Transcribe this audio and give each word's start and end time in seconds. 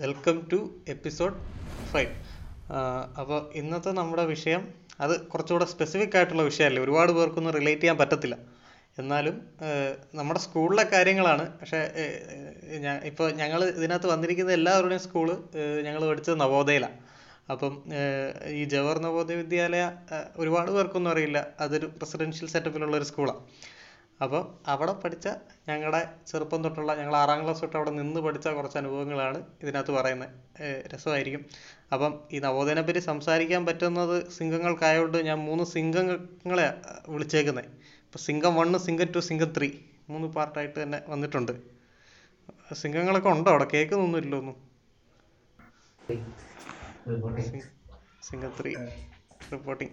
Welcome 0.00 0.48
two 0.52 0.56
episode 0.88 1.36
five. 1.90 2.10
അപ്പോൾ 3.20 3.38
ഇന്നത്തെ 3.54 3.90
നമ്മുടെ 3.98 4.24
വിഷയം 4.24 4.62
അത് 5.00 5.14
കുറച്ചുകൂടെ 5.26 5.64
സ്പെസിഫിക് 5.64 6.16
ആയിട്ടുള്ള 6.16 6.42
വിഷയമല്ലേ? 6.42 6.82
ഒരുപാട് 6.82 7.12
പേർക്കൊന്നും 7.12 7.52
റിലേറ്റ് 7.52 7.82
ചെയ്യാൻ 7.82 7.98
പറ്റത്തില്ല. 7.98 8.36
എന്നാലും 8.98 9.36
നമ്മുടെ 10.14 10.40
സ്കൂളിലെ 10.40 10.82
കാര്യങ്ങളാണ്. 10.82 11.44
പക്ഷേ 11.60 11.80
ഞാൻ 12.84 12.98
ഇപ്പോൾ 13.04 13.32
ഞങ്ങൾ 13.32 13.64
ഇതിനകത്ത് 13.64 14.06
വന്നിരിക്കുന്ന 14.06 14.52
എല്ലാവരുടെയും 14.52 15.00
സ്കൂൾ 15.00 15.30
ഞങ്ങൾ 15.86 16.08
പഠിച്ചത് 16.08 16.40
നവോദയയിലാണ് 16.40 16.98
അപ്പം 17.52 17.72
ഈ 18.58 18.64
ജവഹർ 18.64 18.98
നവോദയ 18.98 19.34
വിദ്യാലയ 19.34 19.86
ഒരുപാട് 20.36 20.70
പേർക്കൊന്നും 20.70 21.10
അറിയില്ല. 21.10 21.46
അതൊരു 21.60 21.86
റെസിഡൻഷ്യൽ 21.86 22.48
സെറ്റപ്പിലുള്ള 22.48 22.96
ഒരു 22.96 23.04
സ്കൂളാണ് 23.04 23.42
അപ്പോൾ 24.22 24.58
അവിടെ 24.66 24.92
പഠിച്ച 24.92 25.28
ഞങ്ങളുടെ 25.68 26.14
ചെറുപ്പം 26.26 26.64
തൊട്ടുള്ള 26.64 26.94
ഞങ്ങൾ 26.94 27.16
ആറാം 27.16 27.42
ക്ലാസ് 27.42 27.62
തൊട്ട് 27.62 27.76
അവിടെ 27.76 27.90
നിന്ന് 27.90 28.20
പഠിച്ച 28.20 28.48
കുറച്ച് 28.48 28.78
അനുഭവങ്ങളാണ് 28.78 29.42
ഇതിനകത്ത് 29.62 29.90
പറയുന്നത് 29.90 30.30
രസമായിരിക്കും. 30.94 31.44
അപ്പം 31.92 32.20
ഈ 32.32 32.38
നവോദയനെ 32.38 32.82
പറ്റി 32.82 32.98
സംസാരിക്കാൻ 32.98 33.66
പറ്റുന്നത് 33.66 34.30
സിംഗങ്ങൾക്കായതുകൊണ്ട് 34.30 35.18
ഞാൻ 35.18 35.38
മൂന്ന് 35.38 35.64
സിംഗങ്ങളെ 35.64 36.80
വിളിച്ചേക്കുന്നത് 37.08 37.64
ഇപ്പോൾ 37.64 38.18
Singam 38.18 38.54
one 38.54 38.78
Singam 38.78 39.12
two 39.12 39.18
Singam 39.18 39.52
three 39.56 39.70
മൂന്ന് 40.08 40.28
പാർട്ടായിട്ട് 40.28 40.82
തന്നെ 40.82 41.02
വന്നിട്ടുണ്ട്. 41.08 41.52
സിംഗങ്ങളൊക്കെ 42.72 43.28
ഉണ്ടോ 43.28 43.50
അവിടെ? 43.50 43.64
കേൾക്കുന്നൊന്നുമില്ലല്ലോ 43.64 44.38
ഒന്നും 44.38 44.56
സിംഗ്- 48.22 48.50
ത്രീ 48.60 48.74
റിപ്പോർട്ടിങ്. 49.52 49.90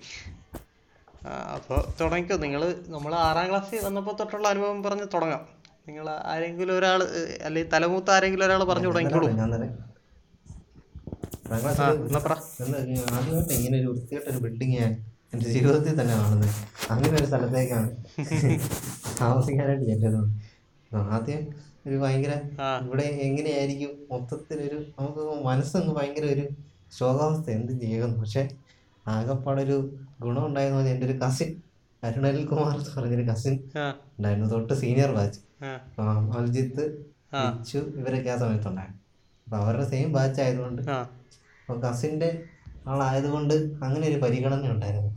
അപ്പോൾ 1.55 1.79
തുടങ്ങിക്കോ. 2.01 2.35
നിങ്ങൾ 2.35 2.61
നമ്മൾ 2.87 3.15
ആറാം 3.15 3.49
ക്ലാസ്സിൽ 3.49 3.85
വന്നപ്പോൾ 3.85 4.15
തൊട്ടുള്ള 4.19 4.47
അനുഭവം 4.47 4.83
പറഞ്ഞ് 4.83 5.07
തുടങ്ങാം. 5.13 5.43
നിങ്ങൾ 5.87 6.09
ആരെങ്കിലും 6.09 6.77
ഒരാൾ 6.77 6.99
അല്ലെങ്കിൽ 7.45 7.71
തലമൂത്ത 7.71 8.11
ആരെങ്കിലും 8.11 8.45
ഒരാൾ 8.45 8.63
പറഞ്ഞു 8.63 8.87
തുടങ്ങിക്കോളൂ. 8.87 9.27
ആദ്യമായിട്ട് 13.17 13.53
ഇങ്ങനെ 13.53 13.79
ഒരു 13.79 13.87
വൃത്തിയായിട്ടൊരു 13.87 14.38
ബിൽഡിംഗ് 14.38 14.75
ഞാൻ 14.80 15.05
എന്റെ 15.33 15.45
ജീവിതത്തിൽ 15.49 16.02
തന്നെ 16.02 16.13
കാണുന്നത്. 16.15 16.49
അങ്ങനെ 16.91 17.13
ഒരു 17.17 17.25
സ്ഥലത്തേക്കാണ് 17.25 17.89
താമസിക്കാനായിട്ട് 19.21 19.85
ചെല്ലുന്നത്. 19.85 20.27
ആദ്യം 20.95 21.47
ഒരു 21.87 21.95
ഭയങ്കര 21.95 22.33
ഇവിടെ 22.83 23.03
എങ്ങനെയായിരിക്കും 23.03 24.08
മൊത്തത്തിലൊരു 24.11 24.75
നമുക്ക് 24.99 25.45
മനസ്സങ്ങ് 25.45 25.95
ഭയങ്കര 25.95 26.25
ഒരു 26.25 26.47
ശോകാവസ്ഥ. 26.99 27.49
എന്ത് 27.49 27.71
ചെയ്യുന്നു 27.81 28.19
പക്ഷെ 28.19 28.49
ആകെപ്പാടൊരു 29.07 29.77
ഗുണം 30.21 30.45
ഉണ്ടായെന്ന് 30.45 30.77
പറഞ്ഞാൽ 30.77 30.93
എന്റെ 30.93 31.05
ഒരു 31.05 31.19
കസിൻ 31.19 31.61
അരുണൽ 32.03 32.45
കുമാർ 32.45 32.75
എന്ന് 32.75 33.01
പറഞ്ഞൊരു 33.01 33.31
കസിൻ 33.31 33.53
ഉണ്ടായിരുന്നു. 34.17 34.49
തൊട്ട് 34.49 34.73
സീനിയർ 34.73 35.11
ബാച്ച് 35.11 35.39
ആ. 35.65 36.31
അൽജിത്ത് 36.37 36.85
ബിച്ചു 37.35 37.77
ഇവരൊക്കെ 37.77 38.29
ആ 38.29 38.37
സമയത്തുണ്ടായിരുന്നു. 38.37 38.99
അപ്പൊ 39.47 39.57
അവരുടെ 39.57 39.85
സെയിം 39.89 40.13
ബാച്ച് 40.13 40.41
ആയതുകൊണ്ട് 40.41 40.81
അപ്പൊ 40.91 41.89
കസിന്റെ 41.89 42.43
ആളായതുകൊണ്ട് 42.87 43.53
അങ്ങനെ 43.53 44.07
ഒരു 44.07 44.19
പരിഗണന 44.19 44.71
ഉണ്ടായിരുന്നു. 44.71 45.11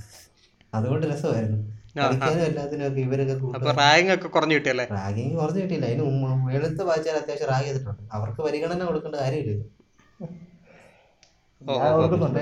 അതുകൊണ്ട് 0.75 1.07
രസമായിരുന്നു. 1.07 1.73
കളിക്കാനും 1.99 2.99
ഇവരൊക്കെ 2.99 3.35
റാങ്ക് 3.79 4.15
ഒക്കെ 4.15 4.29
കുറഞ്ഞു 4.29 4.55
കിട്ടിയല്ലേ? 4.55 4.85
റാഗിങ് 4.91 5.37
കുറച്ച് 5.37 5.61
കിട്ടിയില്ല. 5.61 5.87
അതിന് 5.87 6.03
മുമ്പ് 6.03 6.53
എഴുത്ത് 6.53 6.83
വായിച്ചാൽ 6.83 7.17
അത്യാവശ്യം 7.17 7.49
റാഗ് 7.49 7.65
ചെയ്തിട്ടുണ്ട്. 7.65 8.03
അവർക്ക് 8.13 8.41
പരിഗണന 8.41 8.85
കൊടുക്കേണ്ട 8.85 9.17
കാര്യമില്ല. 9.17 9.65
ഓർക്കുന്നുണ്ട് 11.61 12.39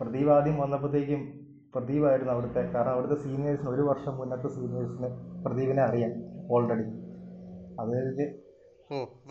പ്രദീപ് 0.00 0.30
ആദ്യം 0.30 0.56
വന്നപ്പോഴത്തേക്കും 0.62 1.22
പ്രദീപായിരുന്നു 1.74 2.32
അവിടുത്തെ. 2.32 2.62
കാരണം 2.74 2.92
അവിടുത്തെ 2.94 3.16
സീനിയേഴ്സിന് 3.24 3.70
ഒരു 3.70 3.82
വർഷം 3.82 4.14
മുന്നത്തെ 4.18 4.48
സീനിയേഴ്സിന് 4.48 5.08
പ്രദീപിനെ 5.44 5.82
അറിയാം 5.82 6.12
ഓൾറെഡി 6.50 6.86
അത് 7.80 7.90
കഴിഞ്ഞ് 7.94 8.26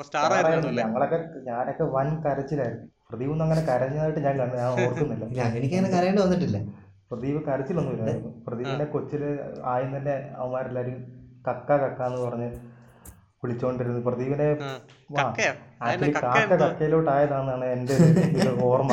സ്റ്റാർ 0.06 0.32
ആയിരുന്നു 0.38 0.70
അല്ലേ? 0.70 0.84
ഞങ്ങളൊക്കെ 0.84 1.18
ഞാനൊക്കെ 1.50 1.86
വൻ 1.96 2.08
കരച്ചിലായിരുന്നു. 2.24 2.88
പ്രദീപ് 3.10 3.32
ഒന്നും 3.32 3.46
അങ്ങനെ 3.46 3.62
കരഞ്ഞതായിട്ട് 3.68 4.22
ഞാൻ 4.28 4.36
കണ്ടു 4.40 4.56
ഞാൻ 4.58 4.70
ഓർക്കുന്നില്ല. 4.86 5.24
എനിക്ക് 5.60 5.76
അങ്ങനെ 5.76 5.92
കരയേണ്ടി 5.96 6.22
വന്നിട്ടില്ല. 6.24 6.58
പ്രദീപ് 7.12 7.40
കരച്ചിലൊന്നും 7.48 7.94
ഇല്ലായിരുന്നു 7.96 8.32
പ്രദീപിന്റെ 8.46 8.86
കൊച്ചിൽ 8.86 9.24
ആദ്യം 9.72 9.92
തന്നെ 9.98 10.14
അവന്മാരെല്ലാരും 10.38 10.98
കക്ക 11.48 11.70
കക്ക 11.84 12.02
എന്ന് 12.10 12.22
പറഞ്ഞ് 12.26 12.50
വിളിച്ചോണ്ടിരുന്നത്. 13.44 14.04
പ്രദീപിനെ? 14.08 14.48
കക്കയിലോട്ടായതാണെന്നാണ് 16.58 17.66
എന്റെ 17.76 17.96
ഓർമ്മ. 18.68 18.92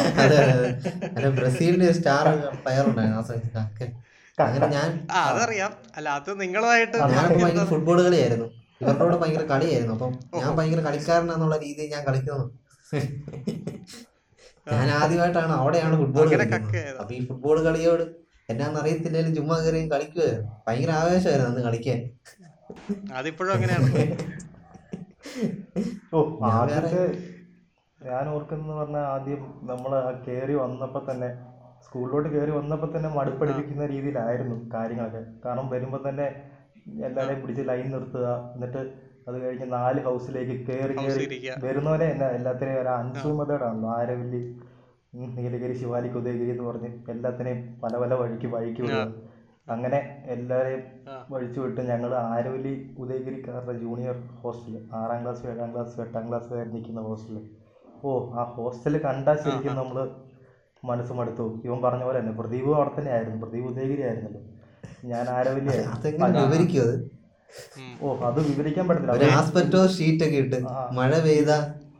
ബ്രസീലിന്റെ 1.38 1.92
സ്റ്റാർ 1.92 2.26
പ്ലെയർ 2.62 2.84
ഉണ്ടായിരുന്നു 2.90 3.18
ആ 3.18 3.24
സമയത്ത് 3.28 3.58
ഒക്കെ. 3.64 3.86
അങ്ങനെ 4.38 4.66
ഞാൻ 4.66 4.88
ആ 5.10 5.20
അതറിയാം. 5.30 5.72
അല്ല 5.96 6.08
അത് 6.10 6.30
നിങ്ങളായിട്ട് 6.40 6.96
ഭയങ്കര 6.98 7.64
ഫുട്ബോൾ 7.64 7.98
കളിയായിരുന്നു. 8.02 8.48
ഇവരുടെ 8.80 9.16
ഭയങ്കര 9.16 9.44
കളിയായിരുന്നു. 9.52 9.94
അപ്പം 9.94 10.12
ഞാൻ 10.40 10.52
ഭയങ്കര 10.56 10.80
കളിക്കാരനാന്നുള്ള 10.80 11.56
രീതിയിൽ 11.56 11.90
ഞാൻ 11.94 12.04
കളിക്കുന്നു. 12.04 12.46
ഞാൻ 14.72 14.88
ആദ്യമായിട്ടാണ് 14.90 15.52
അവിടെയാണ് 15.52 15.96
ഫുട്ബോൾ 15.96 16.26
കളിക്കുന്നത്. 16.32 16.98
അപ്പൊ 17.00 17.12
ഈ 17.14 17.26
ഫുട്ബോൾ 17.26 17.64
കളിയോട് 17.64 18.04
എന്നാന്ന് 18.48 18.80
അറിയത്തില്ലെങ്കിലും 18.80 19.34
ചുമ്മാ 19.36 19.58
കയറിയും 19.58 19.90
കളിക്കുമായിരുന്നു 19.90 20.50
ഭയങ്കര 20.68 20.90
ആവേശമായിരുന്നു 21.00 21.50
അന്ന് 21.50 21.64
കളിക്കാൻ. 21.68 21.98
അതിപ്പോഴും 23.14 23.52
അങ്ങനെയാണ്. 23.52 23.88
ഓ 26.14 26.18
ഞാൻ 26.40 26.50
ആദ്യത്തെ 26.60 27.02
ഞാൻ 28.00 28.24
ഓർക്കുന്നു 28.28 28.74
പറഞ്ഞ 28.80 28.98
ആദ്യം 29.14 29.40
നമ്മൾ 29.62 29.92
ആ 30.00 30.10
കയറി 30.26 30.54
വന്നപ്പോൾ 30.54 31.02
തന്നെ 31.10 31.30
സ്കൂളിലോട്ട് 31.84 32.28
കേറി 32.28 32.50
വന്നപ്പോ 32.50 32.86
തന്നെ 32.94 33.08
മടുപ്പടിപ്പിക്കുന്ന 33.08 33.84
രീതിയിലായിരുന്നു 33.86 34.56
കാര്യങ്ങളൊക്കെ. 34.74 35.22
കാരണം 35.44 35.66
വരുമ്പോ 35.68 35.98
തന്നെ 36.08 36.26
എല്ലാവരെയും 37.06 37.40
പിടിച്ച് 37.42 37.62
ലൈൻ 37.68 37.86
നിർത്തുക 37.90 38.26
എന്നിട്ട് 38.54 38.82
അത് 39.28 39.36
കഴിഞ്ഞ് 39.42 39.66
നാല് 39.72 40.00
ഹൗസിലേക്ക് 40.00 40.54
കയറി 40.68 40.94
കേറി 40.96 41.24
കയറി 41.24 41.38
വരുന്നവരെ 41.66 42.06
എന്നാ 42.12 42.28
എല്ലാത്തിനെയും 42.38 42.80
ഒരു 42.80 42.88
അഞ്ചു 42.88 43.28
മെത്തേഡാണല്ലോ 43.38 43.88
ആരവല്ലി 43.98 44.40
നീലഗിരി 45.36 45.74
ശിവാലിക് 45.80 46.16
ഉദയഗിരി 46.20 46.50
എന്ന് 46.50 46.64
പറഞ്ഞ് 46.70 46.90
എല്ലാത്തിനെയും 47.14 47.60
പല 47.82 47.92
പല 47.98 48.14
വഴിക്ക് 48.14 48.48
വഴിക്ക് 48.54 48.82
വിടുക. 48.82 49.02
അങ്ങനെ 49.68 49.98
എല്ലാവരെയും 50.28 50.82
ആ. 51.08 51.14
വഴിച്ചു 51.30 51.58
വിട്ട് 51.60 51.82
ഞങ്ങൾ 51.90 52.10
ആരോലി 52.26 52.72
ഉദയഗിരിക്കാരുടെ 52.98 53.74
ജൂനിയർ 53.80 54.16
ഹോസ്റ്റൽ 54.40 54.76
ആറാം 54.98 55.20
ക്ലാസ് 55.22 55.42
ഏഴാം 55.48 55.70
ക്ലാസ് 55.74 56.00
എട്ടാം 56.00 56.24
ക്ലാസ് 56.28 56.48
വരെ 56.52 56.64
നിൽക്കുന്ന 56.70 57.02
ഹോസ്റ്റൽ 57.02 57.38
ഓ 58.04 58.10
ആ 58.34 58.44
ഹോസ്റ്റൽ 58.54 58.96
കണ്ടാൽ 59.04 59.36
ശരിക്കും 59.44 59.76
നമ്മൾ 59.78 59.98
മനസ്സ് 60.82 61.12
മടുത്തു. 61.18 61.44
ഇവൻ 61.64 61.78
പറഞ്ഞ 61.84 62.02
പോലെ 62.04 62.18
തന്നെ 62.18 62.34
പ്രദീപ് 62.38 62.68
അവിടെ 62.74 62.90
തന്നെ 62.96 63.10
ആയിരുന്നു. 63.14 63.38
പ്രദീപ് 63.42 63.66
ഉദയഗിരി 63.70 64.02
ആയിരുന്നല്ലോ. 64.04 64.42
ഞാൻ 65.04 65.24
ആരോലി 65.36 65.68
ആയിരുന്നു. 65.70 65.94
ഓ 68.00 68.14
അത് 68.26 68.38
വിവരിക്കാൻ 68.48 68.84
പറ്റത്തില്ല. 68.88 69.12
ഷീറ്റ് 69.96 70.24
ഒക്കെ 70.26 70.38
ഇട്ട് 70.42 70.58
ആ. 70.70 70.82
മഴ 70.98 71.10
പെയ്ത 71.24 71.50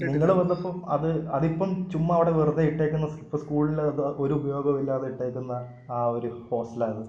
നിങ്ങൾ 0.05 0.29
വന്നപ്പോ 0.39 0.69
അത് 0.95 1.07
അതിപ്പം 1.37 1.71
ചുമ്മാ 1.93 2.13
അവിടെ 2.17 2.31
വെറുതെ 2.37 2.63
ഇട്ടേക്കുന്ന 2.71 3.07
ഇപ്പൊ 3.23 3.37
സ്കൂളിൽ 3.43 3.79
ഒരു 4.23 4.33
ഉപയോഗവും 4.33 4.79
ഇല്ലാതെ 4.81 5.07
ഇട്ടേക്കുന്ന 5.13 5.53
ആ 5.91 6.01
ഒരു 6.15 6.29
ഹോസ്റ്റലാണ് 6.49 7.03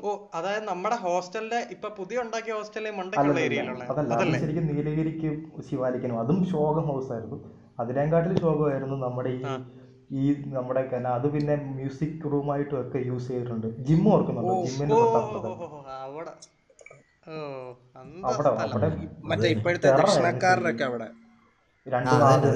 ഓ 0.00 0.10
അതായത് 0.36 0.64
നമ്മുടെ 0.68 0.96
ഹോസ്റ്റലിന്റെ 1.02 1.58
ഇപ്പൊ 1.74 1.88
പുതിയ 1.98 2.22
ഉണ്ടാക്കിയ 2.22 2.52
ഹോസ്റ്റലിലെ 2.58 2.92
മണ്ടക്കുള്ള 2.98 3.40
ഏരിയയിലുള്ള? 3.40 3.82
അതല്ല 3.92 4.10
അത് 4.10 4.14
അതല്ലേ? 4.16 4.38
ശരിക്കും 4.44 4.68
നീലഗിരിക്ക് 4.70 5.30
ശിവാലിക്കനും 5.66 6.20
അതും 6.22 6.38
ശോകം 6.52 6.86
ഹൗസ് 6.90 7.10
ആയിരുന്നു 7.12 7.38
അതിനേക്കാട്ടിലും 7.78 8.38
ശോകമായിരുന്നു 8.44 8.96
നമ്മുടെ 9.04 9.32
ഈ 9.34 9.42
ഈ 10.18 10.24
നമ്മുടെ 10.52 10.82
കന 10.90 11.06
അത് 11.18 11.26
പിന്നെ 11.32 11.54
മ്യൂസിക് 11.70 12.24
റൂമായിട്ടും 12.32 12.76
ഒക്കെ 12.82 12.98
യൂസ് 13.08 13.28
ചെയ്തിട്ടുണ്ട്. 13.30 13.68
ജിം 13.86 14.02
ഓർക്കുന്നുണ്ടോ? 14.12 14.54
ജിമ്മിന്റെ 14.66 14.94
ഓ 14.96 15.00
തൊട്ടപ്പുറത്ത് 15.04 15.48
ഓ, 15.48 15.68
ഓ, 15.68 15.98
അവിടെ 16.04 16.32
ഓ 17.28 17.36
അവിടെ 18.24 18.50
അവിടെ. 18.64 18.88
മറ്റേ 19.30 19.48
ഇപ്പോഴത്തെ 19.48 19.88
ദക്ഷിണക്കാരനൊക്കെ 20.00 20.84
അവിടെ? 20.84 21.08
രണ്ട് 21.86 22.46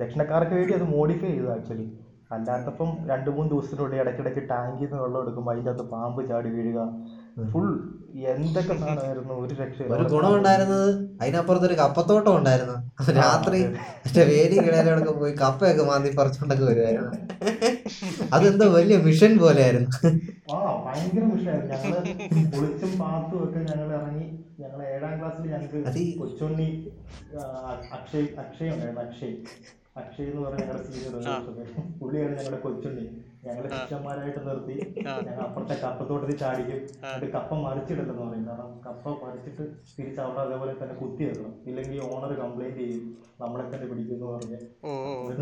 ദക്ഷിണക്കാർക്ക് 0.00 0.54
വേണ്ടി 0.54 0.74
അത് 0.74 0.84
മോഡിഫൈ 0.96 1.30
ചെയ്തു 1.30 1.48
ആക്ച്വലി 1.54 1.86
അല്ലാത്തപ്പം 2.30 2.90
രണ്ട് 3.08 3.30
മൂന്ന് 3.30 3.50
ദിവസത്തിനുള്ളിൽ 3.50 4.00
ഇടയ്ക്കിടയ്ക്ക് 4.00 4.42
ടാങ്കിൽ 4.50 4.84
നിന്ന് 4.84 5.02
വെള്ളം 5.02 5.22
എടുക്കുമ്പോൾ 5.22 5.52
അതിന്റെ 5.52 5.70
അകത്ത് 5.70 5.90
പാമ്പ് 5.94 6.28
ചാടി 6.28 6.48
വീഴുക. 6.48 6.80
ഫുൾ 7.52 7.66
എന്തൊക്കെ 8.30 8.74
സാധനമായിരുന്നു? 8.80 9.34
ഒരു 9.42 9.54
രക്ഷ 9.60 9.76
ഒരു 9.82 9.90
ഗുണം 9.90 10.08
ഗുണമുണ്ടായിരുന്നത് 10.12 10.88
അതിനപ്പുറത്ത് 11.20 11.66
ഒരു 11.68 11.76
കപ്പത്തോട്ടം 11.80 12.32
ഉണ്ടായിരുന്നു. 12.38 12.76
രാത്രി 13.18 13.58
എന്റെ 14.06 14.22
വേലി 14.30 14.56
കിടയിലൊക്കെ 14.66 15.12
പോയി 15.20 15.32
കപ്പയൊക്കെ 15.42 15.84
മാന്തി 15.90 16.10
പറിച്ചോണ്ടൊക്കെ 16.18 16.66
വരുമായിരുന്നു 16.70 17.12
അതെന്തോ 18.36 18.66
വലിയ 18.76 18.96
മിഷൻ 19.06 19.32
പോലെയായിരുന്നു. 19.44 19.90
ആ 20.52 20.58
ഭയങ്കര 20.86 21.24
മിഷനായിരുന്നു 21.32 21.72
ഞങ്ങൾ 21.74 21.94
കുളിച്ചും 22.54 22.92
പാത്തും 23.02 23.38
ഒക്കെ 23.46 23.60
ഞങ്ങൾ 23.70 23.88
ഇറങ്ങി 23.98 24.26
ഞങ്ങൾ 24.62 24.80
ഏഴാം 24.94 25.14
ക്ലാസ്സിൽ 25.20 25.46
ഞങ്ങൾക്ക് 25.54 26.06
കൊച്ചുണ്ണി 26.22 26.68
അക്ഷയ് 27.98 28.28
അക്ഷയ് 28.44 28.70
ഉണ്ടായിരുന്നു 28.74 29.02
അക്ഷയ്. 29.06 29.36
അക്ഷയ് 30.00 30.26
എന്ന് 30.26 30.42
പറഞ്ഞ 30.42 30.60
ഞങ്ങളുടെ 30.62 30.84
സീനിയർ 30.84 31.14
പുള്ളിയാണ് 32.00 32.34
ഞങ്ങളുടെ 32.38 32.60
കൊച്ചുണ്ണി. 32.60 33.04
ഞങ്ങളെ 33.44 33.68
ശിഷ്യന്മാരായിട്ട് 33.68 34.48
നിർത്തി. 34.48 34.74
ഞങ്ങൾ 35.26 35.42
അപ്പുറത്തെ 35.44 35.74
കപ്പത്തോട്ടത്തിൽ 35.84 36.36
ചാടിക്കും. 36.36 36.80
എന്നിട്ട് 37.04 37.28
കപ്പ 37.36 37.54
മറിച്ചിടലെന്ന് 37.64 38.22
പറയും. 38.22 38.46
കാരണം 38.48 38.80
കപ്പ 38.86 39.08
മറിച്ചിട്ട് 39.22 39.62
തിരിച്ച് 39.96 40.20
അവിടെ 40.20 40.40
അതേപോലെ 40.40 40.72
തന്നെ 40.82 40.94
കുത്തി 40.94 41.24
വെക്കണം 41.24 41.54
ഇല്ലെങ്കിൽ 41.66 42.00
ഓണർ 42.10 42.32
കംപ്ലൈന്റ് 42.34 42.80
ചെയ്യും. 42.80 43.04
നമ്മളെ 43.40 43.64
തന്നെ 43.64 43.86
പിടിക്കുമെന്ന് 43.86 44.26
പറഞ്ഞ്. 44.26 44.58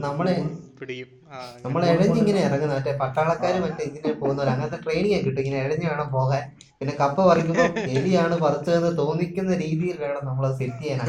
നമ്മളെ 0.07 0.35
പിടിയും 0.81 1.09
ആ, 1.09 1.18
നമ്മൾ 1.65 1.81
എഴഞ്ഞിങ്ങനെ 1.85 2.41
ഇറങ്ങുന്ന 2.49 2.75
മറ്റേ 2.79 2.93
പട്ടാളക്കാര് 3.01 3.59
മറ്റേ 3.65 3.83
ഇങ്ങനെ 3.89 4.13
പോകുന്നവർ 4.21 4.49
അങ്ങനത്തെ 4.53 4.79
ട്രെയിനിങ് 4.85 5.15
ഒക്കെ 5.17 5.25
കിട്ടും 5.27 5.41
ഇങ്ങനെ 5.43 5.59
എഴഞ്ഞു 5.65 5.87
വേണം 5.91 6.09
പോകാൻ. 6.17 6.43
പിന്നെ 6.79 6.95
കപ്പ 7.01 7.19
പറിക്കുമ്പോൾ 7.29 7.69
എലിയാണ് 7.97 8.35
പറിച്ചതെന്ന് 8.45 8.93
തോന്നിക്കുന്ന 8.99 9.53
രീതിയിൽ 9.65 9.97
വേണം 10.05 10.23
നമ്മൾ 10.29 10.45
സെറ്റ് 10.61 10.83
ചെയ്യാൻ 10.83 11.01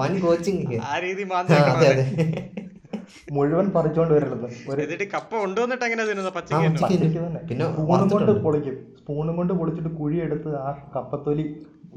വൻ 0.00 0.14
കോച്ചിങ് 0.24 0.78
അതെ 1.74 1.88
അതെ. 1.92 2.04
മുഴുവൻ 3.36 3.66
പറിച്ചോണ്ട് 3.76 4.12
വരരുത്. 4.14 4.46
എന്നിട്ട് 4.84 5.06
കപ്പ 5.14 5.30
കൊണ്ടുവന്നിട്ട് 5.42 5.84
തന്നെ 5.84 7.40
പിന്നെ 7.48 7.64
സ്പൂണും 7.72 7.88
കൊണ്ട് 7.88 8.14
വറുത്തിട്ടുണ്ട്. 8.14 8.42
പൊളിക്കും. 8.46 8.76
സ്പൂണും 9.00 9.34
കൊണ്ട് 9.36 9.52
പൊളിച്ചിട്ട് 9.60 9.90
കുഴിയെടുത്ത് 10.00 10.50
ആ 10.66 10.70
കപ്പത്തൊലി 10.96 11.46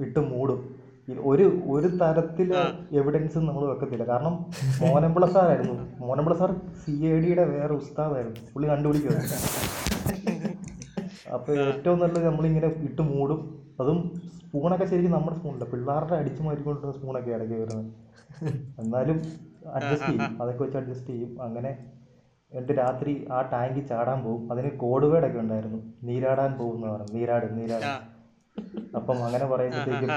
ഇട്ട് 0.06 0.20
മൂടും. 0.31 0.60
ഒരു 1.32 1.46
ഒരു 1.74 1.88
തരത്തിൽ 2.02 2.50
എവിഡൻസ് 3.00 3.38
നമ്മൾ 3.38 3.64
വെക്കത്തില്ല. 3.72 4.04
കാരണം 4.04 4.46
മോനമ്പിള 4.82 5.26
സാറായിരുന്നു. 5.26 5.76
മോനമ്പിള 6.00 6.36
സാർ 6.42 6.52
സി 6.82 6.94
ഐ 7.12 7.20
ഡിയുടെ 7.20 7.44
വേറെ 7.44 7.74
ഉസ്താദായിരുന്നു. 7.74 8.42
പുള്ളി 8.54 8.68
കണ്ടുപിടിക്കുന്നത് 8.70 9.26
അപ്പൊ 11.36 11.50
ഏറ്റവും 11.56 12.00
നല്ലത് 12.00 12.26
നമ്മളിങ്ങനെ 12.28 12.68
ഇട്ട് 12.88 13.02
മൂടും. 13.02 13.40
അതും 13.82 14.00
സ്പൂണൊക്കെ 14.38 14.86
ശരിക്കും 14.86 15.12
നമ്മുടെ 15.12 15.38
സ്പൂണില്ല. 15.40 15.66
പിള്ളേരുടെ 15.72 16.16
അടിച്ചു 16.20 16.42
മാറ്റിക്കൊണ്ടിരുന്ന 16.44 16.94
സ്പൂണൊക്കെ 16.98 17.32
ഇടയ്ക്ക് 17.32 17.54
വരുന്നത്. 17.54 17.92
എന്നാലും 18.82 19.18
അഡ്ജസ്റ്റ് 19.78 20.12
ചെയ്യും. 20.12 20.42
അതൊക്കെ 20.42 20.64
വെച്ച് 20.64 20.78
അഡ്ജസ്റ്റ് 20.78 21.10
ചെയ്യും. 21.14 21.42
അങ്ങനെ 21.42 21.72
എന്നിട്ട് 22.54 22.74
രാത്രി 22.80 23.28
ആ 23.32 23.42
ടാങ്കിൽ 23.52 23.84
ചാടാൻ 23.88 24.20
പോകും. 24.24 24.52
അതിന് 24.52 24.70
കോഡ് 24.70 25.06
വേർഡൊക്കെ 25.06 25.40
ഉണ്ടായിരുന്നു. 25.40 25.80
നീരാടാൻ 26.04 26.54
പോകും 26.60 26.76
എന്ന് 26.76 26.88
പറഞ്ഞു. 26.88 27.14
നീരാട് 27.18 27.46
നീരാട്. 27.58 27.86
അപ്പം 28.98 29.18
അങ്ങനെ 29.28 29.46
പറയുമ്പോഴത്തേക്കും 29.52 30.12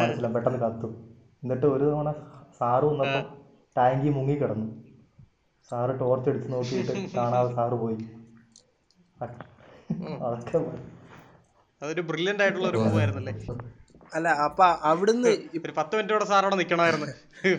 മനസ്സിലാവും 0.00 0.34
പെട്ടെന്ന് 0.36 0.60
കത്തും. 0.64 0.92
എന്നിട്ട് 1.42 1.66
ഒരു 1.74 1.84
തവണ 1.90 2.10
സാറ് 2.58 2.84
വന്നപ്പം 2.90 3.24
ടാങ്കി 3.76 4.10
മുങ്ങി 4.16 4.36
കിടന്നു. 4.42 4.68
സാറ് 5.70 5.92
ടോർച്ച് 6.00 6.28
എടുത്ത് 6.32 6.48
നോക്കിയിട്ട് 6.54 6.94
കാണാതെ 7.16 7.50
സാറ് 7.58 7.76
പോയി. 7.84 7.98
അതൊക്കെ 10.26 10.58
അതൊരു 11.82 12.02
ബ്രില്യന്റ് 12.10 12.42
ആയിട്ടുള്ള 12.42 12.68
ഒരു 12.72 12.78
മൂവായിരുന്നല്ലേ 12.84 13.34
അല്ല 14.16 14.28
അപ്പൊ 14.46 14.64
അവിടുന്ന് 14.90 15.30
ഒരു 15.66 15.72
പത്ത് 15.78 15.94
മിനിറ്റോടെ 15.96 16.26
സാറോടെ 16.32 16.56
നിക്കണമായിരുന്നു. 16.60 17.08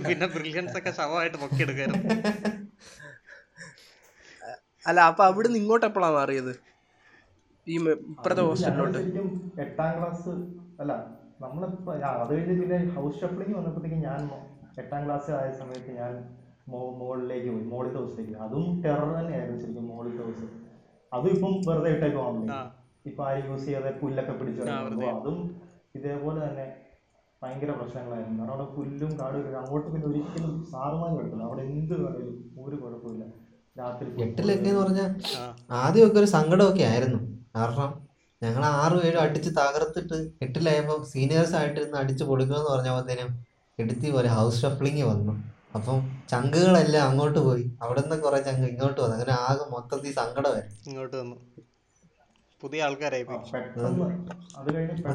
പിന്നെ 0.07 0.27
ബ്രില്യൻസ് 0.35 0.75
ഒക്കെ 0.79 0.91
ശവമായിട്ട് 0.99 1.37
പൊക്കിയെടുക്കായിരുന്നു 1.43 2.03
അല്ല 4.89 4.99
അപ്പൊ 5.09 5.23
അവിടുന്ന് 5.29 5.57
ഇങ്ങോട്ട് 5.61 5.85
എപ്പോഴാ 5.89 6.09
മാറിയത്? 6.17 6.53
ഈ 7.67 7.75
ഇപ്പുറത്തെ 8.09 8.43
ഹോസ്റ്റലിലോട്ട് 8.47 8.99
എട്ടാം 9.61 9.91
ക്ലാസ് 9.97 10.31
അല്ല 10.81 10.93
നമ്മളിപ്പോ 11.41 11.91
ആ, 11.99 12.11
അത് 12.21 12.31
കഴിഞ്ഞ് 12.33 12.55
പിന്നെ 12.59 12.77
ഹൗസ് 12.95 13.17
ഷഫ്ലിംഗ് 13.21 13.55
വന്നപ്പോഴത്തേക്ക് 13.57 13.99
ഞാൻ 14.03 14.21
എട്ടാം 14.77 15.01
ക്ലാസ് 15.05 15.31
ആയ 15.37 15.49
സമയത്ത് 15.59 15.91
ഞാൻ 15.97 16.13
മോളിലേക്ക് 16.67 16.99
മുകളിലേക്ക് 16.99 17.49
പോയി 17.49 17.65
മോളിത്തെ 17.71 17.99
ഹൗസിലേക്ക് 17.99 18.37
അതും 18.45 18.63
ടെറർ 18.83 19.09
തന്നെയായിരുന്നു 19.17 19.59
ശരിക്കും 19.61 19.85
മോളിത്തെ 19.91 20.23
ഹൗസ് 20.23 20.47
അതും 21.11 21.29
ഇപ്പം 21.35 21.53
വെറുതെ 21.67 21.91
ഇട്ടേക്ക് 21.95 22.19
ആ. 22.51 22.61
ഇപ്പൊ 23.05 23.21
ആരും 23.25 23.45
യൂസ് 23.49 23.65
ചെയ്യാതെ 23.65 23.91
പുല്ലൊക്കെ 23.99 24.33
പിടിച്ചു 24.35 24.61
അതും 25.13 25.37
ഇതേപോലെ 25.95 26.39
തന്നെ 26.41 26.65
ഭയങ്കര 27.41 27.71
പ്രശ്നങ്ങളായിരുന്നു. 27.79 28.37
കാരണം 28.39 28.53
അവിടെ 28.53 28.65
പുല്ലും 28.75 29.11
കാടും 29.19 29.57
അങ്ങോട്ട് 29.59 29.87
പിന്നെ 29.89 30.07
ഒരിക്കലും 30.09 30.53
സാറുമാൻ 30.69 31.11
കിട്ടില്ല 31.17 31.43
അവിടെ 31.45 31.63
എന്ത് 31.69 31.93
വേണേലും 31.97 32.35
ഒരു 32.63 32.75
കുഴപ്പമില്ല 32.77 33.25
രാത്രി 33.75 34.07
എട്ടിലൊക്കെ 34.23 34.69
എന്ന് 34.69 34.81
പറഞ്ഞാൽ 34.81 35.09
ആ. 35.37 35.43
ആദ്യമൊക്കെ 35.79 36.19
ഒരു 36.19 36.29
സങ്കടമൊക്കെ 36.35 36.83
ആയിരുന്നു. 36.89 37.19
കാരണം 37.55 38.05
ഞങ്ങൾ 38.43 38.65
ആറും 38.65 39.05
ഏഴും 39.05 39.21
അടിച്ച് 39.21 39.49
തകർത്തിട്ട് 39.49 40.31
എട്ടിലായപ്പോൾ 40.41 41.03
സീനിയേഴ്സ് 41.03 41.55
ആയിട്ടിരുന്ന് 41.55 41.97
അടിച്ച് 41.97 42.23
പൊളിക്കണമെന്ന് 42.23 42.69
പറഞ്ഞപ്പോഴത്തേനും 42.69 43.29
എടുത്തി 43.79 44.11
പോലെ 44.11 44.27
ഹൗസ് 44.27 44.61
ഷഫ്ലിങ് 44.61 45.03
വന്നു. 45.03 45.33
അപ്പം 45.75 46.27
ചങ്കുകളെല്ലാം 46.29 47.09
അങ്ങോട്ട് 47.09 47.39
പോയി. 47.39 47.77
അവിടെ 47.81 48.01
നിന്ന് 48.01 48.23
കുറെ 48.23 48.41
ചങ്ക് 48.41 48.67
ഇങ്ങോട്ട് 48.67 49.01
വന്നു. 49.01 49.15
അങ്ങനെ 49.15 49.31
ആകെ 49.31 49.71
മൊത്തത്തിൽ 49.71 50.13
സങ്കടമായി 50.13 50.63
ഇങ്ങോട്ട് 50.87 51.15
വന്നു. 51.15 51.35
പുതിയ 52.61 52.83
ആൾക്കാരായി 52.83 53.23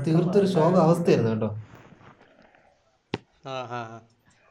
തീർത്തൊരു 0.07 0.47
ശോക 0.47 0.77
അവസ്ഥയായിരുന്നു 0.77 1.31
കേട്ടോ. 1.31 1.51
ആ 3.47 3.51
ആ 3.51 3.81
ആ. 3.95 4.01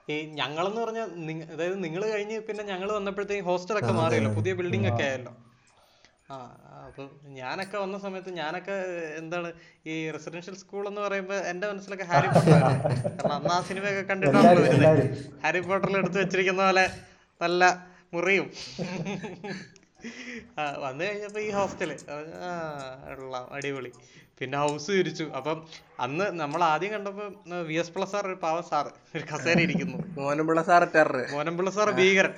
ഈ 0.09 0.25
ഞങ്ങളെന്ന് 0.25 0.81
പറഞ്ഞാൽ 0.81 1.09
അതായത് 1.51 1.83
നിങ്ങൾ 1.83 2.09
കഴിഞ്ഞ് 2.09 2.39
പിന്നെ 2.39 2.63
ഞങ്ങൾ 2.63 2.91
വന്നപ്പോഴത്തേക്ക് 2.91 3.43
ഹോസ്റ്റലൊക്കെ 3.43 3.91
മാറിയല്ലോ. 3.91 4.33
പുതിയ 4.33 4.53
ബിൽഡിംഗ് 4.53 4.93
ഒക്കെ 4.93 5.03
ആയല്ലോ. 5.03 5.33
ആ 6.29 6.35
അപ്പൊ 6.87 7.03
ഞാനൊക്കെ 7.37 7.77
വന്ന 7.77 7.97
സമയത്ത് 7.97 8.29
ഞാനൊക്കെ 8.31 8.75
എന്താണ് 9.17 9.49
ഈ 9.85 10.11
റെസിഡൻഷ്യൽ 10.11 10.55
സ്കൂൾ 10.55 10.87
എന്ന് 10.87 11.01
പറയുമ്പോ 11.01 11.35
എന്റെ 11.51 11.67
മനസ്സിലൊക്കെ 11.67 12.03
ഹാരി 12.03 12.27
പോട്ടർ 12.27 12.51
കാരണം 12.53 13.31
അന്ന് 13.31 13.53
ആ 13.53 13.61
സിനിമയൊക്കെ 13.61 14.01
കണ്ടിട്ടാണല്ലോ 14.01 14.49
എല്ലാരും 14.49 14.63
വരുന്നത് 14.63 15.01
എല്ലാരും. 15.01 15.39
ഹാരി 15.43 15.59
പോട്ടറിൽ 15.59 15.97
എടുത്തു 15.97 16.17
വെച്ചിരിക്കുന്ന 16.17 16.61
പോലെ 16.65 16.85
നല്ല 17.41 17.63
മുറിയും. 18.13 18.47
ആ, 20.57 20.63
വന്നു 20.83 21.03
കഴിഞ്ഞപ്പോ 21.03 21.39
ഈ 21.39 21.51
ഹോസ്റ്റൽ 21.51 21.89
ആ 22.43 22.51
കൊള്ളാം 23.15 23.47
അടിപൊളി. 23.53 23.91
പിന്നെ 24.41 24.57
ഹൗസ് 24.57 24.91
തിരിച്ചു 24.91 25.25
അപ്പം 25.35 25.57
അന്ന് 25.99 26.25
നമ്മൾ 26.41 26.63
ആദ്യം 26.63 26.91
കണ്ടപ്പോ 26.93 27.25
വി 27.69 27.73
എസ് 27.73 27.91
പ്ലസ് 27.95 28.11
സാർ 28.11 28.27
ഒരു 28.27 28.37
പാവം 28.45 28.63
സാറ്. 28.63 28.91
ഒരു 29.15 29.23
കസേര 29.31 29.59
ഇരിക്കുന്നു 29.59 29.97
Monampilla 30.19 30.63
sir 30.63 30.87
terror. 30.95 31.19
Monampilla 31.33 31.71
sir 31.71 31.89
ഭീകരൻ. 31.91 32.33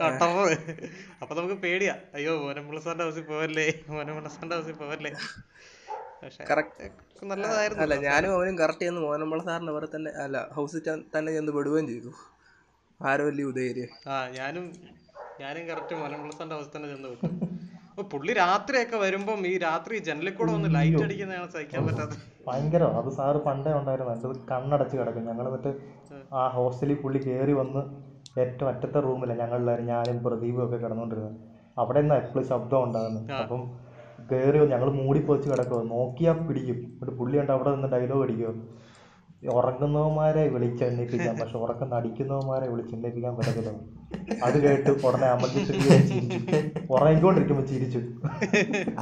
ടെറർ 0.00 0.50
അപ്പൊ 1.22 1.32
നമുക്ക് 1.34 1.56
പേടിയാ. 1.64 1.94
അയ്യോ 2.14 2.32
മോനമ്പിള്ള 2.42 2.80
സാറിന്റെ 2.80 3.04
ഹൗസിൽ 3.04 3.24
പോവല്ലേ? 3.30 3.66
മോനമ്പിള്ള 3.88 4.28
സാറിന്റെ 4.28 4.56
ഹൗസിൽ 4.58 4.76
പോവല്ലേ? 4.80 5.12
നല്ലതായിരുന്നു. 7.30 7.82
അല്ല 7.84 7.94
ഞാനും 8.06 8.30
അവനും 8.36 8.56
കറക്റ്റ് 8.58 8.84
ചെന്ന് 8.84 9.00
മോനമ്പിള്ള 9.00 9.42
സാറിന്റെ 9.48 9.72
പോലെ 9.72 9.88
തന്നെ 9.94 10.10
അല്ല 10.24 10.36
ഹൗസിൽ 10.56 10.80
തന്നെ 11.16 11.30
ചെന്ന് 11.36 11.52
വിടുകയും 11.58 11.86
ചെയ്തു. 11.92 12.10
ആരോ 13.00 13.22
വലിയ 13.28 13.44
ഉദയര് 13.44 13.84
ആ 14.08 14.16
ഞാനും 14.36 14.64
ഞാനും 15.40 15.64
കറക്റ്റ് 15.68 15.94
മോനമ്പിള്ള 16.00 16.32
സാറിന്റെ 16.32 16.56
ഹൗസിൽ 16.56 16.72
തന്നെ 16.76 16.88
ചെന്ന് 16.88 17.08
വിട്ടു 17.08 17.28
അപ്പൊ 17.90 18.02
പുള്ളി 18.12 18.32
രാത്രിയൊക്കെ 18.40 18.96
വരുമ്പം 18.96 19.40
ഈ 19.46 19.54
രാത്രി 19.58 19.94
ജനലിൽ 20.06 20.32
കൂടെ 20.32 20.52
ഒന്ന് 20.52 20.68
ലൈറ്റ് 20.76 21.02
അടിക്കുന്നതാണ് 21.06 21.50
സഹിക്കാൻ 21.54 21.82
പറ്റാത്തത്. 21.86 22.20
ഭയങ്കര 22.46 22.84
അത് 23.00 23.10
സാറ് 23.18 23.40
പണ്ടേ 23.46 23.72
ഉണ്ടായിരുന്നു 23.72 24.12
എന്റെ 24.14 24.28
കണ്ണടച്ച് 24.52 24.96
കിടക്കും. 24.96 25.24
ഞങ്ങൾ 25.30 25.46
എന്നിട്ട് 25.50 25.72
ആ. 26.34 26.42
ഹോസ്റ്റലിൽ 26.56 26.98
പുള്ളി 27.02 27.20
കയറി 27.26 27.52
വന്ന് 27.52 27.82
ഏറ്റവും 28.38 28.68
അറ്റത്തെ 28.68 29.00
റൂമില്ല 29.00 29.34
ഞങ്ങളെല്ലാവരും 29.34 29.84
ഞാനും 29.84 30.24
പ്രദീപും 30.24 30.64
ഒക്കെ 30.64 30.76
കിടന്നുകൊണ്ടിരുന്നത് 30.76 31.36
അവിടെ 31.78 32.00
നിന്ന് 32.00 32.14
എപ്പോഴും 32.14 32.46
ശബ്ദം 32.48 32.84
ഉണ്ടാകുന്നത് 32.84 33.32
അപ്പം 33.32 33.62
കയറി 34.30 34.58
ഞങ്ങൾ 34.58 34.90
മൂടിപ്പൊച്ച് 34.90 35.50
കിടക്കുക 35.50 35.82
നോക്കിയാൽ 35.82 36.38
പിടിക്കും. 36.48 36.76
എന്നിട്ട് 36.76 37.18
പുള്ളി 37.18 37.38
ഉണ്ട് 37.38 37.52
അവിടെ 37.52 37.70
നിന്ന് 37.70 37.88
ഡയലോഗ് 37.88 38.22
അടിക്കുമോ 38.22 38.52
ഉറങ്ങുന്നവന്മാരെ 39.58 40.48
വിളിച്ചെണ്ണിപ്പിക്കാം 40.48 41.38
പക്ഷെ 41.40 41.58
ഉറക്കം 41.58 41.90
നടിക്കുന്നവന്മാരെ 41.90 42.68
വിളിച്ചെണ്ണിപ്പിക്കാൻ 42.68 43.36
പറ്റത്തില്ല. 43.36 43.72
അത് 44.46 44.56
കേട്ട് 44.62 44.90
ഉടനെ 45.06 45.26
അമർജിത്ത് 45.34 45.72
ചിരിച്ചു. 45.80 46.14
ഉറങ്ങിക്കൊണ്ടിരിക്കുമ്പോൾ 46.94 47.66
ചിരിച്ചു. 47.72 48.00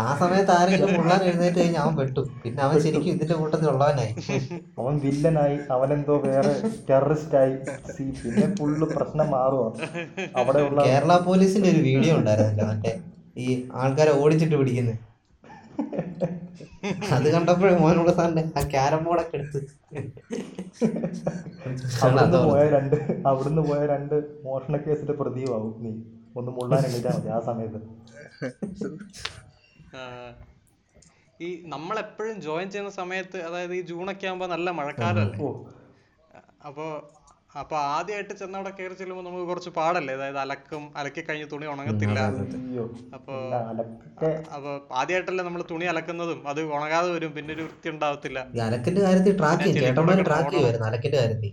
ആ 0.04 0.06
സമയത്ത് 0.22 0.52
ആരെങ്കിലും 0.56 0.92
മുള്ളാൻ 0.98 1.20
എഴുന്നേറ്റ് 1.28 1.58
കഴിഞ്ഞാൽ 1.60 1.82
അവൻ 1.84 1.94
പെട്ടു. 2.00 2.22
പിന്നെ 2.44 2.60
അവൻ 2.66 2.76
ശരിക്കും 2.86 3.12
ഇതിന്റെ 3.16 3.36
കൂട്ടത്തിൽ 3.42 3.68
ഉള്ളവനായി. 3.74 4.12
അവൻ 4.80 4.94
വില്ലനായി 5.04 5.58
അവനെന്തോ 5.76 6.16
വേറെ 6.29 6.55
ടെററിസ്റ്റ് 6.90 7.38
ആയി 7.43 7.55
സി 7.96 8.06
പിന്നെ 8.22 8.46
ഫുള്ള് 8.58 8.88
പ്രശ്നം 8.96 9.31
മാറുവാണ്. 9.36 9.76
അവിടെയുള്ള 10.40 10.81
കേരള 10.90 11.17
പോലീസിന്റെ 11.29 11.70
ഒരു 11.74 11.82
വീഡിയോ 11.90 12.14
ഉണ്ടായിരുന്നല്ലോ 12.20 12.67
മറ്റേ 12.72 12.94
ഈ 13.44 13.46
ആൾക്കാരെ 13.82 14.12
ഓടിച്ചിട്ട് 14.22 14.56
പിടിക്കുന്നത് 14.60 14.98
അത് 17.15 17.27
കണ്ടപ്പോഴേ 17.34 17.72
മോനോട് 17.79 18.10
സാറിന്റെ 18.10 18.43
ആ 18.58 18.63
ക്യാരം 18.69 19.05
ബോർഡൊക്കെ 19.05 19.37
എടുത്ത്. 19.37 19.60
അവിടുന്ന് 22.05 22.39
പോയ 22.49 22.63
രണ്ട് 22.77 22.96
അവിടുന്ന് 23.29 23.63
പോയ 23.69 23.87
രണ്ട് 23.87 24.15
മോഷണ 24.44 24.77
കേസിന്റെ 24.77 25.13
പ്രതിയുമാവും 25.13 25.75
നീ. 25.84 25.93
ഒന്ന് 26.37 26.51
മുള്ളാൻ 26.51 26.82
എണീറ്റാൽ 26.87 27.17
മതി 27.17 27.29
ആ 27.29 27.41
സമയത്ത്. 27.41 27.81
ആ, 29.96 30.03
ഈ 31.41 31.49
നമ്മളെപ്പോഴും 31.67 32.41
ജോയിൻ 32.41 32.70
ചെയ്യുന്ന 32.70 32.91
സമയത്ത് 32.93 33.39
അതായത് 33.43 33.75
ഈ 33.75 33.82
ജൂണൊക്കെ 33.82 34.27
ആകുമ്പോ 34.27 34.46
നല്ല 34.46 34.70
മഴക്കാലല്ലേ? 34.70 35.39
ഓ. 35.41 35.51
അപ്പൊ 37.60 37.76
ആദ്യമായിട്ട് 37.94 38.34
ചെന്ന് 38.40 38.56
അവിടെ 38.58 38.70
കയറി 38.74 38.94
ചെല്ലുമ്പോൾ 38.98 39.24
നമുക്ക് 39.28 39.46
കുറച്ച് 39.50 39.70
പാടല്ലേ? 39.78 40.12
അതായത് 40.19 40.38
അലക്കും 40.42 40.82
അലക്കി 41.00 41.22
കഴിഞ്ഞ് 41.28 41.46
തുണി 41.52 41.66
ഉണങ്ങത്തില്ല. 41.72 42.19
അപ്പൊ 43.16 43.34
അപ്പൊ 44.56 44.70
ആദ്യമായിട്ടല്ലേ 45.00 45.44
നമ്മൾ 45.48 45.62
തുണി 45.70 45.86
അലക്കുന്നതും. 45.92 46.40
അത് 46.50 46.60
ഉണങ്ങാതെ 46.74 47.08
വരും 47.14 47.32
പിന്നെ 47.38 47.50
ഒരു 47.56 47.64
വൃത്തി 47.69 47.90
ഉണ്ടാവത്തില്ല. 47.94 48.38
ഈ 48.56 48.60
അലക്കിന്റെ 48.66 49.02
കാര്യത്തിൽ 49.06 49.34
ട്രാക്ക് 49.40 49.66
ചേട്ടന്മാര് 49.78 50.24
ട്രാക്ക് 50.28 50.44
പോണം. 50.44 50.54
ചെയ്യുമായിരുന്നു 50.56 50.88
അലക്കിന്റെ 50.90 51.19
കാര്യത്തിൽ. 51.22 51.50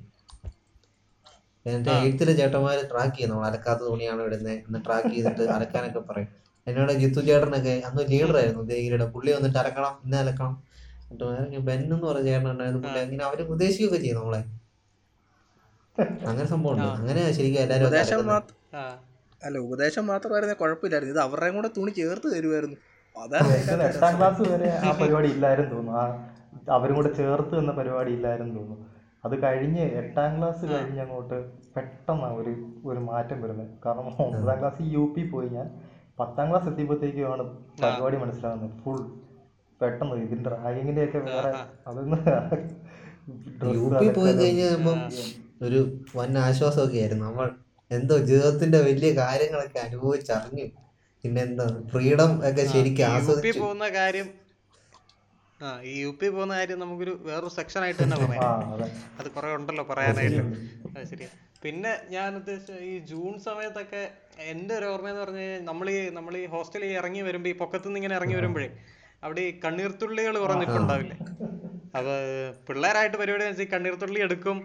എന്റെ 1.72 1.94
എഴുത്തിലെ 2.04 2.34
ചേട്ടന്മാര് 2.42 2.84
ട്രാക്ക് 2.92 3.16
ചെയ്യും 3.16 3.32
നമ്മൾ 3.32 3.46
അലക്കാത്ത 3.50 3.82
തുണിയാണ് 3.90 4.22
ഇടുന്നത് 4.28 4.54
എന്ന് 4.68 4.80
ട്രാക്ക് 4.86 5.10
ചെയ്തിട്ട് 5.16 5.44
അലക്കാനൊക്കെ 5.56 6.04
പറയും. 6.12 6.30
എന്നോട് 6.68 6.94
ജിത്തു 7.02 7.22
ചേട്ടനൊക്കെ 7.30 7.74
അന്ന് 7.88 8.04
ലീഡർ 8.12 8.36
ആയിരുന്നു. 8.42 8.62
ഉദയഗിരിയുടെ 8.66 9.08
പുള്ളി 9.16 9.32
വന്നിട്ട് 9.38 9.60
അലക്കണം 9.64 9.96
ഇന്ന് 10.06 10.18
അലക്കണം. 10.24 10.54
ബെൻ 11.68 11.82
എന്ന് 11.88 12.06
പറഞ്ഞ 12.08 12.26
ചേട്ടൻ 12.30 12.50
ഉണ്ടായിരുന്നു. 12.54 12.82
പുള്ളി 12.86 13.02
അങ്ങനെ 13.06 13.26
അവർ 13.30 13.42
ഉപദേശിക്കുകയൊക്കെ 13.48 14.00
ചെയ്യും 14.06 14.20
നമ്മളെ. 14.22 14.42
അങ്ങനെ 16.24 16.48
സംഭവം 16.52 16.82
അങ്ങനെ 16.92 17.22
ശരിക്കും 17.38 17.62
എല്ലാവരും 17.64 17.88
ഉപദേശം 17.90 18.22
മാത്രം 18.32 18.56
ആ. 18.76 18.84
അല്ല 19.42 19.58
ഉപദേശം 19.66 20.04
മാത്രമായിരുന്നു 20.12 20.56
കുഴപ്പമില്ലായിരുന്നു. 20.62 21.14
ഇത് 21.14 21.22
അവരുടെയും 21.26 21.56
കൂടെ 21.58 21.70
തുണി 21.78 21.92
ചേർത്ത് 21.98 22.28
തരുമായിരുന്നു. 22.34 22.78
എട്ടാം 23.86 24.14
ക്ലാസ് 24.18 24.42
വരെ 24.50 24.70
ആ 24.80 24.92
പരിപാടി 25.02 25.30
ഇല്ലായിരുന്നു 25.36 25.72
തോന്നുന്നു. 25.74 25.94
ആ 26.00 26.04
അവരും 26.76 26.96
കൂടെ 26.96 27.12
ചേർത്ത് 27.20 27.56
എന്ന 27.62 27.72
പരിപാടി 27.72 28.12
ഇല്ലായിരുന്നു 28.18 28.54
തോന്നുന്നു. 28.60 28.86
അത് 29.24 29.36
കഴിഞ്ഞ് 29.44 29.84
എട്ടാം 30.02 30.32
ക്ലാസ് 30.38 30.64
കഴിഞ്ഞ് 30.72 31.02
അങ്ങോട്ട് 31.06 31.38
പെട്ടെന്നാണ് 31.76 32.36
ഒരു 32.42 32.52
ഒരു 32.86 33.00
മാറ്റം 33.08 33.38
വരുന്നത്. 33.44 33.72
കാരണം 33.86 34.08
ഒമ്പതാം 34.26 34.58
ക്ലാസ് 34.62 34.90
യു 34.96 35.06
പി 35.16 35.24
പോയി 35.32 35.50
ഞാൻ 35.50 35.68
പത്താം 36.20 36.46
ക്ലാസ് 36.50 36.68
എത്തിയപ്പോഴത്തേക്കുമാണ് 36.72 37.44
പരിപാടി 37.82 38.18
മനസ്സിലാകുന്നത്. 38.18 38.76
ഫുൾ 38.82 39.00
പെട്ടെന്ന് 39.82 40.16
ഇതിന്റെ 40.26 40.50
റാഗിങ്ങിന്റെ 40.56 41.04
ഒക്കെ 41.08 41.20
വേറെ 41.28 41.52
അതൊന്ന് 41.88 42.18
യു 43.76 43.86
പി 43.96 44.08
പോയി 44.16 44.34
കഴിഞ്ഞപ്പം 44.36 45.00
ഒരു 45.62 45.80
വൻ 46.16 46.32
ആശ്വാസമൊക്കെ 46.40 46.98
ആയിരുന്നു 46.98 47.26
നമ്മൾ 47.26 47.48
എന്തോ 47.92 48.16
ജീവിതത്തിന്റെ 48.30 48.80
വലിയ 48.82 49.10
കാര്യങ്ങളൊക്കെ 49.16 49.80
അനുഭവിച്ചറിഞ്ഞു 49.80 50.66
പിന്നെ 51.24 51.42
എന്താ 51.42 51.66
ഫ്രീഡം 51.92 52.32
ഒക്കെ 52.50 52.64
ശരിക്കും 52.74 53.06
ആസ്വദിച്ചു. 53.08 53.60
പോകുന്ന 53.62 53.88
കാര്യം 53.96 54.28
ആ 55.62 55.70
ഈ 55.84 55.94
യു 56.02 56.12
പി 56.12 56.28
പോകുന്ന 56.30 56.54
കാര്യം 56.54 56.80
നമുക്കൊരു 56.80 57.14
വേറൊരു 57.24 57.52
സെക്ഷൻ 57.56 57.82
ആയിട്ട് 57.84 58.02
തന്നെ 58.02 58.18
പറയാം. 58.24 58.44
അതെ. 58.74 59.30
കുറെ 59.36 59.48
ഉണ്ടല്ലോ 59.56 59.84
പറയാനായിട്ട്. 59.92 60.44
അത് 60.90 61.06
ശരിയാ. 61.12 61.30
പിന്നെ 61.64 61.92
ഞാൻ 62.10 62.30
ഉദ്ദേശിച്ച 62.40 62.72
ഈ 62.90 62.94
ജൂൺ 63.12 63.34
സമയത്തൊക്കെ 63.40 64.04
എന്റെ 64.52 64.74
ഒരു 64.76 64.86
ഓർമ്മ 64.86 65.08
എന്ന് 65.10 65.22
പറഞ്ഞു 65.24 65.42
കഴിഞ്ഞാൽ 65.42 65.64
നമ്മൾ 65.70 65.88
ഈ 65.90 66.00
നമ്മൾ 66.10 66.34
ഈ 66.38 66.46
ഹോസ്റ്റലിൽ 66.48 66.92
ഇറങ്ങി 67.00 67.22
വരുമ്പോൾ 67.22 67.50
ഈ 67.50 67.56
പൊക്കത്തുനിന്ന് 67.62 68.00
ഇങ്ങനെ 68.02 68.16
ഇറങ്ങി 68.16 68.36
വരുമ്പോഴേ 68.36 68.70
അവിടെ 69.24 69.42
ഈ 69.42 69.52
കണ്ണീർത്തുള്ളികൾ 69.60 70.36
കുറഞ്ഞിട്ടുണ്ടാവില്ലേ 70.40 71.18
അപ്പൊ 71.96 72.14
പിള്ളേരായിട്ട് 72.68 73.18
പരിപാടി 73.22 73.44
എന്ന് 73.44 73.54
വെച്ചാൽ 73.54 73.70
കണ്ണീർത്തുള്ളി 73.74 74.20
എടുക്കും 74.26 74.58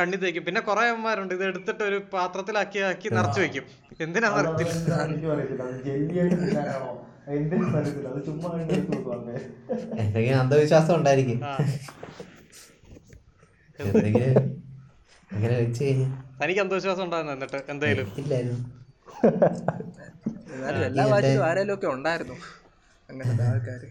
കണ്ണി 0.00 0.16
തേക്കും. 0.22 0.44
പിന്നെ 0.48 0.60
കുറെ 0.68 0.84
അമ്മമാരുണ്ട്. 0.92 1.32
ഇത് 1.38 1.44
എടുത്തിട്ട് 1.50 1.82
ഒരു 1.90 1.98
പാത്രത്തിലാക്കി 2.14 2.78
ആക്കി 2.90 3.08
നിറച്ചു 3.16 3.40
വെക്കും. 3.44 3.64
എന്തിനാ 4.06 4.28
എന്തെങ്കിലും 9.98 10.38
അന്ധവിശ്വാസം 10.40 10.94
ഉണ്ടായിരിക്കും. 10.98 11.38
അങ്ങനെ 15.34 15.54
വെച്ച് 15.62 15.84
കഴിഞ്ഞാൽ 15.84 16.10
തനിക്ക് 16.40 16.60
അന്ധവിശ്വാസം 16.64 17.04
ഉണ്ടായിരുന്നു 17.06 17.34
എന്നിട്ട്? 17.36 17.58
എന്തായാലും 17.72 18.08
ഇല്ലായിരുന്നു. 18.22 18.58
എല്ലാ 20.88 21.04
ഭാഷയിലും 21.12 21.44
ആരെങ്കിലും 21.48 21.74
ഒക്കെ 21.76 21.88
ഉണ്ടായിരുന്നു. 21.96 22.36
അങ്ങനത്തെ 23.10 23.44
ആൾക്കാര്. 23.50 23.88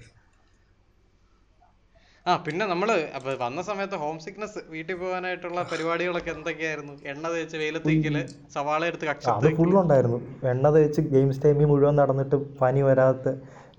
ആ 2.25 2.33
പിന്നെ 2.45 2.65
നമ്മൾ 2.71 2.89
അപ്പൊ 3.17 3.31
വന്ന 3.43 3.59
സമയത്ത് 3.67 3.97
ഹോം 4.03 4.15
സിക്നസ് 4.23 4.59
വീട്ടിൽ 4.73 4.95
പോകാനായിട്ടുള്ള 5.01 5.59
പരിപാടികളൊക്കെ 5.71 6.31
എന്തൊക്കെയായിരുന്നു? 6.35 6.93
എണ്ണ 7.11 7.25
തേച്ച് 7.33 7.57
വെയിലത്തേക്കിൽ 7.61 8.15
സവാള 8.55 8.81
എടുത്ത് 8.91 9.05
കക്ഷത്തി 9.09 9.51
ഫുള്ളുണ്ടായിരുന്നു 9.59 10.19
എണ്ണ 10.53 10.71
തേച്ച് 10.75 11.03
ഗെയിംസ് 11.13 11.41
ടൈമിൽ 11.43 11.69
മുഴുവൻ 11.71 11.95
നടന്നിട്ട് 12.01 12.39
പനി 12.61 12.83
വരാത്ത 12.87 13.27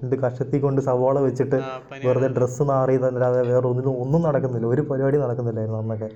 എന്ത് 0.03 0.15
കഷത്തി 0.23 0.59
കൊണ്ട് 0.67 0.81
സവാള 0.89 1.19
വെച്ചിട്ട് 1.27 1.59
വെറുതെ 2.07 2.29
ഡ്രസ്സ് 2.39 2.65
മാറിയതല്ലാതെ 2.71 3.43
വേറെ 3.51 3.67
ഒന്നിനും 3.73 3.95
ഒന്നും 4.05 4.23
നടക്കുന്നില്ല. 4.29 4.67
ഒരു 4.75 4.83
പരിപാടി 4.91 5.19
നടക്കുന്നില്ലായിരുന്നു 5.25 5.79
അന്നൊക്കെ. 5.83 6.11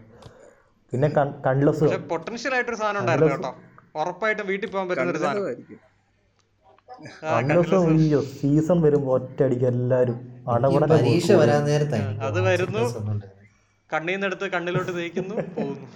പിന്നെ 0.93 1.09
കൺലെസ്. 1.49 1.87
പൊട്ടൻഷ്യൽ 2.15 2.55
ആയിട്ടൊരു 2.57 2.81
സാധനം 2.83 3.01
ഉണ്ടായിരുന്നു 3.03 3.35
കേട്ടോ. 3.37 3.53
ഉറപ്പായിട്ടും 4.01 4.47
വീട്ടിൽ 4.53 4.69
പോകാൻ 4.73 4.89
പറ്റുന്ന 4.91 5.13
ഒരു 5.17 5.23
സാധനം. 5.27 5.89
അയ്യോ 7.37 8.21
സീസൺ 8.37 8.79
വരുമ്പോൾ 8.87 9.13
ഒറ്റയടിക്ക് 9.19 9.67
എല്ലാരും 9.75 10.19
പരീക്ഷ 10.93 11.33
വരാൻ 11.41 11.61
നേരത്തായി 11.71 12.05
അത് 12.29 12.39
വരുന്നു. 12.49 12.83
കണ്ണിൽ 13.91 14.15
നിന്ന് 14.15 14.27
എടുത്ത് 14.29 14.47
കണ്ണിലോട്ട് 14.55 14.93
തേക്കുന്നു 14.99 15.35
പോകുന്നു. 15.57 15.87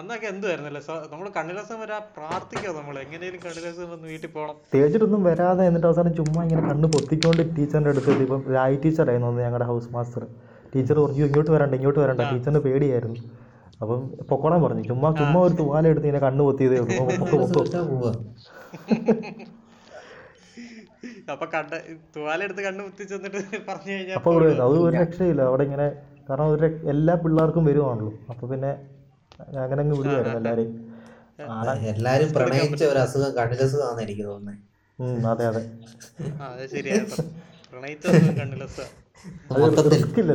അന്നൊക്കെ 0.00 0.26
എന്തുവായിരുന്നല്ലേ? 0.32 0.80
നമ്മൾ 1.10 1.26
കണ്ണിലസം 1.36 1.76
വരാ 1.82 1.96
പ്രാർത്ഥിക്കുക 2.16 2.70
നമ്മൾ 2.78 2.94
എങ്ങനെയും 3.02 3.36
കണ്ണിലസം 3.44 3.86
വന്ന് 3.92 4.06
വീട്ടിൽ 4.12 4.30
പോകണം 4.36 4.56
തേച്ചിട്ടൊന്നും 4.72 5.22
വരാതെ 5.28 5.62
എന്നിട്ട് 5.68 5.86
അവസാനം 5.90 6.12
ചുമ്മാ 6.18 6.40
ഇങ്ങനെ 6.46 6.62
കണ്ണ് 6.70 6.88
പൊത്തിക്കൊണ്ട് 6.94 7.42
ടീച്ചറിന്റെ 7.56 7.90
അടുത്ത് 7.92 8.10
എത്തി. 8.14 8.24
ഇപ്പം 8.28 8.42
രായി 8.56 8.76
ടീച്ചറായിരുന്നു 8.84 9.42
ഞങ്ങളുടെ 9.46 9.68
ഹൗസ് 9.70 9.90
മാസ്റ്റർ 9.96 10.24
ടീച്ചർ 10.72 10.96
പറഞ്ഞു 11.04 11.24
ഇങ്ങോട്ട് 11.28 11.52
വരണ്ട 11.56 11.74
ഇങ്ങോട്ട് 11.80 12.00
വരണ്ട. 12.04 12.22
ടീച്ചറിന് 12.32 12.62
പേടിയായിരുന്നു. 12.66 13.18
അപ്പം 13.82 14.00
പൊക്കോളാൻ 14.30 14.60
പറഞ്ഞു. 14.64 14.82
ചുമ്മാ 14.90 15.08
ചുമ്മാ 15.20 15.38
ഒരു 15.46 15.54
തുവാല 15.60 15.84
എടുത്ത് 15.92 16.06
ഇങ്ങനെ 16.08 16.22
കണ്ണ് 16.26 16.42
പൊത്തിയതേ 16.48 16.78
ഉള്ളൂ. 16.84 16.94
അപ്പൊ 21.32 21.46
കണ്ട 21.54 21.72
തുവാല 22.14 22.38
എടുത്ത് 22.46 22.62
കണ്ണു 22.66 22.82
ചെന്നിട്ട് 23.12 23.38
പറഞ്ഞു 23.68 23.92
കഴിഞ്ഞാൽ 23.92 24.16
അപ്പൊ 24.18 24.30
അത് 24.64 24.76
ഒരു 24.80 24.94
രക്ഷയില്ല. 24.98 25.42
അവിടെ 25.50 25.64
ഇങ്ങനെ 25.68 25.86
കാരണം 26.28 26.48
ഒരു 26.54 26.66
എല്ലാ 26.92 27.14
പിള്ളേർക്കും 27.22 27.64
വരുവാണല്ലോ. 27.68 28.12
അപ്പൊ 28.32 28.44
പിന്നെ 28.52 28.72
അങ്ങനെ 29.62 29.80
അങ്ങ് 29.84 29.96
വിടുവായിരുന്നു 30.00 30.38
എല്ലാരെയും. 30.40 30.72
എല്ലാരും 31.92 32.28
പ്രണയിച്ച 32.36 32.82
ഒരു 32.92 33.00
അസുഖം 33.04 33.32
കണ്ണിലസുഖമാണെന്ന് 33.38 34.04
എനിക്ക് 34.06 34.24
തോന്നുന്നത് 34.28 34.60
അതെ 35.32 35.44
അതെ. 35.50 35.62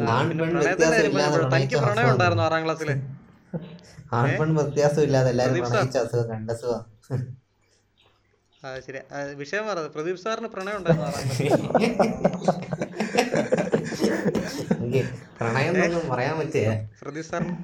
പറഞ്ഞപ്പോഴാ, 0.01 1.27
തനിക്ക് 1.53 1.77
പ്രണയം 1.83 2.09
ഉണ്ടായിരുന്നു 2.13 2.43
ആറാം 2.47 2.61
ക്ലാസ്സിൽ? 2.65 2.89
ആൺ 4.17 4.29
പെൺ 4.39 4.49
വ്യത്യാസം 4.57 5.03
ഇല്ലാതെ 5.07 5.29
എല്ലാരും 5.33 5.53
പ്രദീപ് 5.53 5.69
പ്രണയിച്ച 5.71 5.97
അസുഖം 6.03 6.27
കണ്ടസുഖം 6.31 6.81
ആ 8.63 8.69
ശരി. 8.85 8.99
വിഷയം 9.41 9.63
പറഞ്ഞത് 9.67 9.89
പ്രദീപ് 9.93 10.19
സാറിന് 10.23 10.49
പ്രണയം 10.53 10.77
ഉണ്ടായിരുന്നു 10.79 11.05
പ്രണയം 15.37 15.73
എന്നൊന്നും 15.75 16.09
പറയാൻ 16.11 16.35
പറ്റേ 16.39 16.63
പ്രദീപ് 17.01 17.27
സാറിന് 17.29 17.55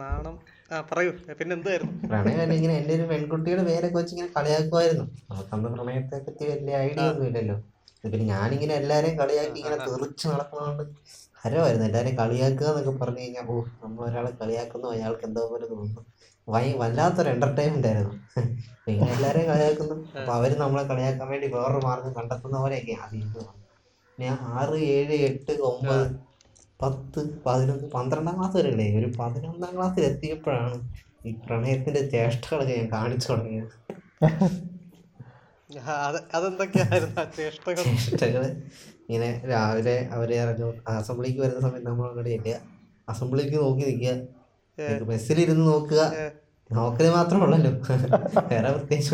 നാണം. 0.00 0.34
ആ 0.70 0.76
പറയൂ. 0.90 1.10
പിന്നെ 1.38 1.52
എന്തായിരുന്നു? 1.56 1.92
പ്രണയം 2.12 2.52
ഇങ്ങനെ 2.56 2.74
എന്റെ 2.80 2.94
ഒരു 2.98 3.06
പെൺകുട്ടിയുടെ 3.10 3.64
പേരൊക്കെ 3.68 3.96
വെച്ച് 3.98 4.12
ഇങ്ങനെ 4.14 4.30
കളിയാക്കുമായിരുന്നു. 4.36 5.04
നമുക്കന്ന് 5.30 5.70
പ്രണയത്തെ 5.74 6.18
പറ്റി 6.26 6.44
വലിയ 6.52 6.74
ഐഡിയ 6.86 7.04
ഒന്നും 7.10 7.26
ഇല്ലല്ലോ 7.30 7.56
പിന്നെ 8.04 8.24
ഞാനിങ്ങനെ 8.30 8.74
എല്ലാരെയും 8.74 9.16
കളിയാക്കി 9.18 9.58
ഇങ്ങനെ 9.60 9.76
തെറിച്ച് 9.88 10.24
നടക്കുന്നതുകൊണ്ട് 10.28 10.84
ഹരമായിരുന്നു 11.42 11.86
എല്ലാവരെയും 11.88 12.16
കളിയാക്കുക 12.18 12.66
എന്നൊക്കെ 12.72 12.92
പറഞ്ഞു 12.98 13.22
കഴിഞ്ഞാൽ 13.22 13.46
ഓ 13.48 13.54
നമ്മൾ 13.82 14.02
ഒരാളെ 14.08 14.30
കളിയാക്കുന്നു 14.40 14.88
അയാൾക്ക് 14.94 15.24
എന്തോ 15.28 15.42
പോലെ 15.48 15.66
തോന്നുന്നു. 15.70 16.02
വൈ 16.48 16.66
വല്ലാത്തൊരു 16.80 17.30
എന്റർടൈൻമെന്റ് 17.32 17.88
ആയിരുന്നു. 17.88 18.14
പിന്നെ 18.86 19.06
എല്ലാവരെയും 19.14 19.48
കളിയാക്കുന്നു. 19.50 19.96
അപ്പോൾ 20.14 20.34
അവർ 20.36 20.52
നമ്മളെ 20.62 20.84
കളിയാക്കാൻ 20.90 21.28
വേണ്ടി 21.32 21.48
വേറൊരു 21.54 21.80
മാർഗം 21.86 22.12
കണ്ടെത്തുന്ന 22.18 22.56
പോലെയൊക്കെ 22.58 22.94
ആദ്യം. 23.02 23.28
ഞാൻ 24.18 24.34
ആറ് 24.54 24.78
ഏഴ് 24.94 25.16
എട്ട് 25.28 25.52
ഒമ്പത് 25.68 26.04
പത്ത് 26.80 27.20
പതിനൊന്ന് 27.44 27.88
പന്ത്രണ്ടാം 27.92 28.36
ക്ലാസ് 28.36 28.56
വരെ 28.58 28.70
ഉള്ളേ 28.72 28.86
ഒരു 28.98 29.08
പതിനൊന്നാം 29.18 29.72
ക്ലാസ്സിൽ 29.76 30.04
എത്തിയപ്പോഴാണ് 30.08 30.78
ഈ 31.24 31.32
പ്രണയത്തിന്റെ 31.42 32.02
ചേഷ്ടകളൊക്കെ 32.12 32.74
ഞാൻ 32.78 32.88
കാണിച്ചു 32.94 33.28
തുടങ്ങിയത് 33.30 33.74
ആ, 34.20 34.28
അത് 34.28 34.28
അതെന്തൊക്കെയായിരുന്നു 34.28 34.60
ആ 35.30 35.61
ചേഷ്ടകൾ 35.61 35.61
ചേഷ്ടകൾ 37.36 38.44
ഇങ്ങനെ 39.08 39.28
രാവിലെ 39.50 39.94
അവരെ 40.14 40.36
ഇറങ്ങും 40.42 40.74
അസംബ്ലിക്ക് 40.92 41.40
വരുന്ന 41.44 41.60
സമയത്ത് 41.66 41.88
നമ്മൾ 41.90 42.06
അവിടെ 42.10 42.32
ഇല്ല 42.38 42.50
അസംബ്ലിക്ക് 43.12 43.56
നോക്കി 43.64 43.82
നിൽക്കുക. 43.88 44.12
ബസ്സിലിരുന്ന് 45.10 45.64
നോക്കുക. 45.72 46.02
നോക്കൽ 46.70 47.06
മാത്രമേ 47.16 47.44
ഉള്ളല്ലോ 47.46 47.70
വേറെ 48.50 48.68
പ്രത്യേകിച്ച് 48.74 49.12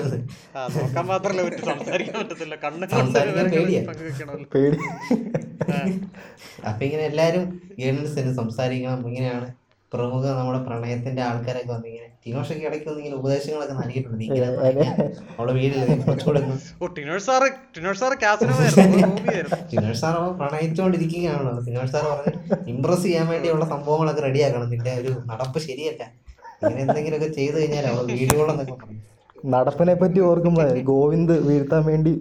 നോക്കാൻ 0.76 1.06
പറ്റും. 1.10 1.64
സംസാരിക്കാൻ 1.70 2.16
പറ്റത്തില്ല. 2.22 2.54
കണ്ണ് 2.64 2.86
പേടി. 4.54 4.78
അപ്പൊ 6.68 6.82
ഇങ്ങനെ 6.86 7.04
എല്ലാരും 7.10 7.44
ഗേൾസിന് 7.80 8.32
സംസാരിക്കണം. 8.40 9.00
ഇങ്ങനെയാണ്. 9.10 9.48
പ്രമുഖ 9.92 10.24
നമ്മുടെ 10.38 10.58
പ്രണയത്തിന്റെ 10.64 11.22
ആൾക്കാരൊക്കെ 11.22 11.72
വന്നിങ്ങനെ 11.74 12.08
ടിനോഷൊക്കെ 12.24 12.64
ഇടയ്ക്ക് 12.68 12.88
വന്ന് 12.88 13.00
ഇങ്ങനെ 13.02 13.16
ഉപദേശങ്ങളൊക്കെ 13.20 13.74
നൽകിയിട്ടുണ്ട്. 13.74 14.24
ഇങ്ങനെ. 14.24 14.86
അവളെ 15.38 15.52
വീട്ടിൽ 15.58 15.80
ടിനോഷ് 16.96 17.26
സാർ 20.00 20.16
പ്രണയിച്ചുകൊണ്ടിരിക്കുകയാണല്ലോ 20.40 21.86
സാർ 21.94 22.04
പറഞ്ഞു 22.12 22.32
ഇമ്പ്രസ് 22.72 23.02
ചെയ്യാൻ 23.02 23.26
വേണ്ടിയുള്ള 23.28 23.64
സംഭവങ്ങളൊക്കെ 23.64 24.22
റെഡിയാക്കണം 24.28 24.70
നിന്റെ 24.70 24.94
ഒരു 25.00 25.12
നടപ്പ് 25.32 25.58
ശരിയല്ല. 25.68 26.02
ഇങ്ങനെ 26.62 26.80
എന്തെങ്കിലുമൊക്കെ 26.86 27.28
ചെയ്തു 27.40 27.56
കഴിഞ്ഞാൽ 27.60 27.86
അവൾ 27.86 28.04
വീടുകളെന്നൊക്കെ 28.12 28.72
പറഞ്ഞു 28.72 29.00
നടപ്പിനെ 29.54 29.94
പറ്റി 29.94 30.20
ഓർക്കുമ്പോ 30.20 30.62
ഗോവിന്ദ് 30.92 31.34
വീഴ്ത്താൻ 31.48 31.82
വേണ്ടി 31.84 32.12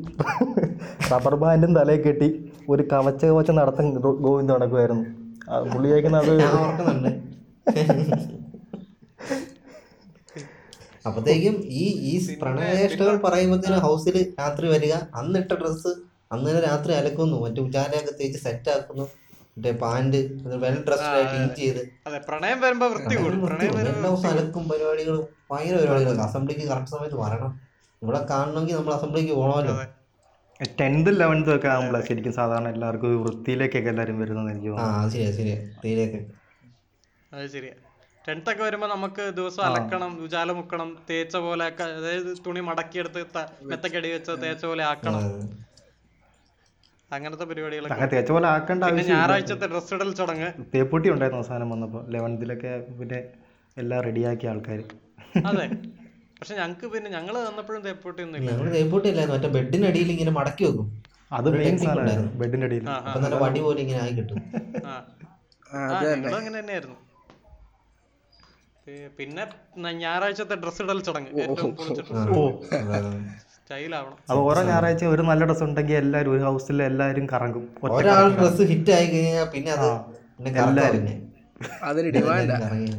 റബ്ബർ 1.11 1.35
ബാൻഡും 1.35 1.71
തലയിൽ 1.75 2.01
കെട്ടി 2.01 2.27
ഒരു 2.69 2.83
കവച്ച 2.91 3.21
കവച്ച 3.25 3.51
നടത്തം 3.51 3.87
ഗോവിന്ദ് 4.25 4.51
നടക്കുമായിരുന്നു 4.53 5.05
ആ 5.49 5.59
പുള്ളി 5.73 5.89
അത് 5.91 6.31
ഓർക്കുന്നുണ്ട്. 6.61 7.09
അപ്പത്തേക്കും 11.07 11.55
ഈ 11.81 11.85
ഈ 12.09 12.13
പ്രണയേഷ്ടകൾ 12.41 13.15
പറയുമ്പോഴത്തേനും 13.25 13.83
ഹൗസിൽ 13.85 14.15
രാത്രി 14.39 14.67
വരിക. 14.73 14.93
അന്നിട്ട 15.19 15.51
ഡ്രസ്സ് 15.61 15.91
അന്ന് 16.33 16.47
തന്നെ 16.49 16.61
രാത്രി 16.69 16.91
അലക്കുന്നു. 16.99 17.37
മറ്റു 17.45 17.61
ഉജാലയൊക്കെ 17.67 18.13
തേച്ച് 18.19 18.39
സെറ്റ് 18.45 18.69
ആക്കുന്നു. 18.75 19.05
മറ്റേ 19.57 19.71
പാന്റ് 19.83 20.19
വെൽ 20.63 20.75
ഡ്രസ്ഡ് 20.87 21.13
ആയിട്ട് 21.19 21.35
ഈറ്റ് 21.43 21.61
ചെയ്ത്. 21.61 21.81
അതെ 22.07 22.19
പ്രണയം 22.27 22.59
വരുമ്പോ 22.63 22.87
വൃത്തി 22.93 23.15
കൂടും 23.21 23.39
പ്രണയം 23.45 23.69
എല്ലാ 23.69 23.79
വരുമ്പോ 23.79 24.09
അലക്കും 24.31 24.63
പരിപാടികളും 24.71 25.23
ഭയങ്കര 25.51 25.77
പരിപാടികളും 25.81 26.23
അസംബ്ലിക്ക് 26.27 26.65
കറക്റ്റ് 26.71 26.93
സമയത്ത് 26.95 27.19
വരണം. 27.23 27.53
ഇവിടെ 28.01 28.19
കാണണമെങ്കിൽ 28.31 28.75
നമ്മൾ 28.79 28.93
അസംബ്ലിക്ക് 28.97 29.33
പോകണമല്ലോ 29.39 29.75
ടെൻത്ത് 30.79 31.11
ലെവൻത്തും 31.21 31.53
ഒക്കെ 31.55 31.67
ആകുമ്പോഴാണ് 31.71 32.05
ശരിക്കും 32.09 32.33
സാധാരണ 32.37 32.67
എല്ലാവർക്കും 32.75 33.09
വൃത്തിയിലേക്കൊക്കെ 33.23 33.89
എല്ലാവരും 33.93 34.17
വരുന്നത് 34.21 34.49
എനിക്ക് 34.53 34.69
ആ 34.83 34.85
അത് 35.01 35.09
ശരിയാ 35.15 35.31
ശരിയാ. 35.39 35.57
തീരെയൊക്കെ 35.83 36.19
അത് 37.31 37.45
ശരിയാ. 37.49 37.75
ടെൻത്ത് 38.25 38.51
ഒക്കെ 38.51 38.63
വരുമ്പോ 38.63 38.87
നമുക്ക് 38.87 39.23
ദിവസം 39.35 39.63
അലക്കണം 39.65 40.11
ഉജാല 40.23 40.51
മുക്കണം 40.51 40.89
തേച്ച 41.09 41.35
പോലെ 41.45 41.65
അതായത് 41.97 42.31
തുണി 42.45 42.59
മടക്കിയെടുത്ത് 42.59 43.21
മെത്തക്കടി 43.71 44.09
വെച്ച് 44.11 44.31
തേച്ച 44.43 44.65
പോലെ 44.65 44.83
ആക്കണം. 44.83 45.23
അങ്ങനത്തെ 47.11 47.43
പരിപാടികളൊക്കെ 47.43 47.93
അങ്ങനെ 47.95 48.11
തേച്ച 48.13 48.31
പോലെ 48.31 48.47
ആക്കേണ്ട 48.47 48.83
ഞായറാഴ്ചത്തെ 49.11 49.67
ഡ്രസ് 49.67 49.93
ഇടൽ 49.93 50.09
ചടങ്ങ്. 50.13 50.49
തേപ്പൂട്ടി 50.73 51.07
ഉണ്ടായിരുന്നു 51.09 51.41
അവസാനം 51.41 51.69
വന്നപ്പോൾ 51.69 52.03
ലെവൻത്തിലൊക്കെ 52.15 52.71
പിന്നെ 52.99 53.19
എല്ലാം 53.77 54.01
റെഡിയാക്കിയ 54.07 54.49
ആൾക്കാർ 54.49 54.79
അതെ. 55.45 55.65
പക്ഷെ 56.39 56.55
ഞങ്ങക്ക് 56.55 56.87
പിന്നെ 56.93 57.09
ഞങ്ങൾ 57.11 57.35
വന്നപ്പോഴും 57.47 57.81
തേപ്പൂട്ടി 57.81 58.21
ഒന്നും 58.23 58.39
ഇല്ല. 58.39 58.51
തേപ്പൂട്ടി 58.75 59.07
അല്ലായിരുന്നു 59.09 59.37
മറ്റേ 59.37 59.49
ബെഡിനടിയിൽ 59.57 60.09
ഇങ്ങനെ 60.11 60.31
മടക്കി 60.31 60.63
വെക്കും. 60.65 60.87
അത് 61.31 61.47
മെയിൻ 61.57 61.77
സാധനമായിരുന്നു. 61.77 62.31
ബെഡിന്റെ 62.41 62.67
അടിയിൽ. 62.67 62.85
വടി 63.45 63.59
പോലെ 63.59 63.79
ഇങ്ങനെ 63.85 63.99
ആയി 64.01 64.13
കിട്ടും. 64.17 64.39
അങ്ങനെ 66.37 66.55
തന്നെയായിരുന്നു. 66.59 66.97
പിന്നെ 69.17 69.43
ഞായറാഴ്ചത്തെ 70.01 70.55
ഡ്രസ് 70.61 70.81
ഇടൽ 70.83 70.99
ചടങ്ങ്. 71.07 71.31
അതെ, 71.31 73.11
ഓരോ 74.41 74.61
ഞായറാഴ്ച 74.69 75.03
ഒരു 75.13 75.23
നല്ല 75.29 75.45
ഡ്രസ് 75.45 75.63
ഉണ്ടെങ്കിൽ 75.65 75.97
എല്ലാവരും 76.01 76.31
ഒരു 76.33 76.43
ഹൗസിൽ 76.47 76.77
എല്ലാവരും 76.83 77.25
കറങ്ങും. 77.33 77.65
ഒറ്റ 77.85 77.95
ഒരാൾ 77.99 78.27
ഡ്രസ് 78.37 78.65
ഹിറ്റ് 78.71 78.91
ആയി 78.97 79.07
കഴിഞ്ഞാൽ 79.13 79.47
പിന്നെ 79.55 79.71
അത് 79.75 79.87
പിന്നെ 80.35 80.51
കറക്കാം 80.51 80.69
എല്ലാരും. 80.69 81.05
അതിന് 81.83 82.09
ഡിമാൻഡ് 82.15 82.55
കറങ്ങി. 82.65 82.91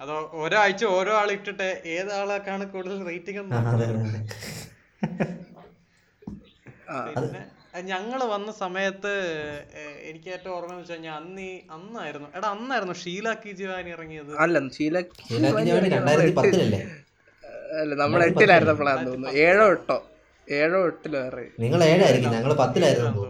അതോ 0.00 0.16
ഓരോ 0.42 0.56
ആഴ്ച 0.62 0.84
ഓരോ 0.96 1.12
ആൾ 1.20 1.28
ഇട്ടിട്ട് 1.36 1.68
ഏത് 1.94 2.10
ആളാക്കാണ് 2.18 2.66
കൂടുതൽ 2.74 2.98
റേറ്റിംഗ് 3.08 3.40
ആ, 6.90 6.98
ഞങ്ങൾ 7.74 8.20
വന്ന 8.24 8.50
സമയത്ത് 8.52 9.12
എനിക്ക് 10.10 10.28
ഏറ്റവും 10.28 10.52
ഓർമ്മ 10.56 10.70
എന്ന് 10.72 10.82
വെച്ച് 10.82 10.92
കഴിഞ്ഞാൽ 10.92 11.16
അന്ന് 11.20 11.42
ഈ 11.42 11.54
അന്നായിരുന്നു. 11.70 12.28
എടാ 12.36 12.48
അന്നായിരുന്നു 12.48 12.94
ഷീല 12.94 13.32
കി 13.32 13.52
ജീവാനി 13.52 13.90
ഇറങ്ങിയത്. 13.90 14.32
അല്ല 14.44 14.58
ഷീല 14.76 14.98
അല്ല 17.80 17.94
നമ്മൾ 17.94 18.20
എട്ടിലായിരുന്നപ്പോഴാന്ന് 18.28 19.08
തോന്നുന്നു. 19.10 19.36
ഏഴോ 19.38 19.66
എട്ടോ. 19.70 19.98
ഏഴോ 20.48 20.86
എട്ടിലോ 20.86 21.20
നിങ്ങൾ 21.60 21.80
ഏഴായിരിക്കും 21.84 22.32
ഞങ്ങൾ 22.32 22.54
പത്തിലായിരുന്നു 22.54 23.26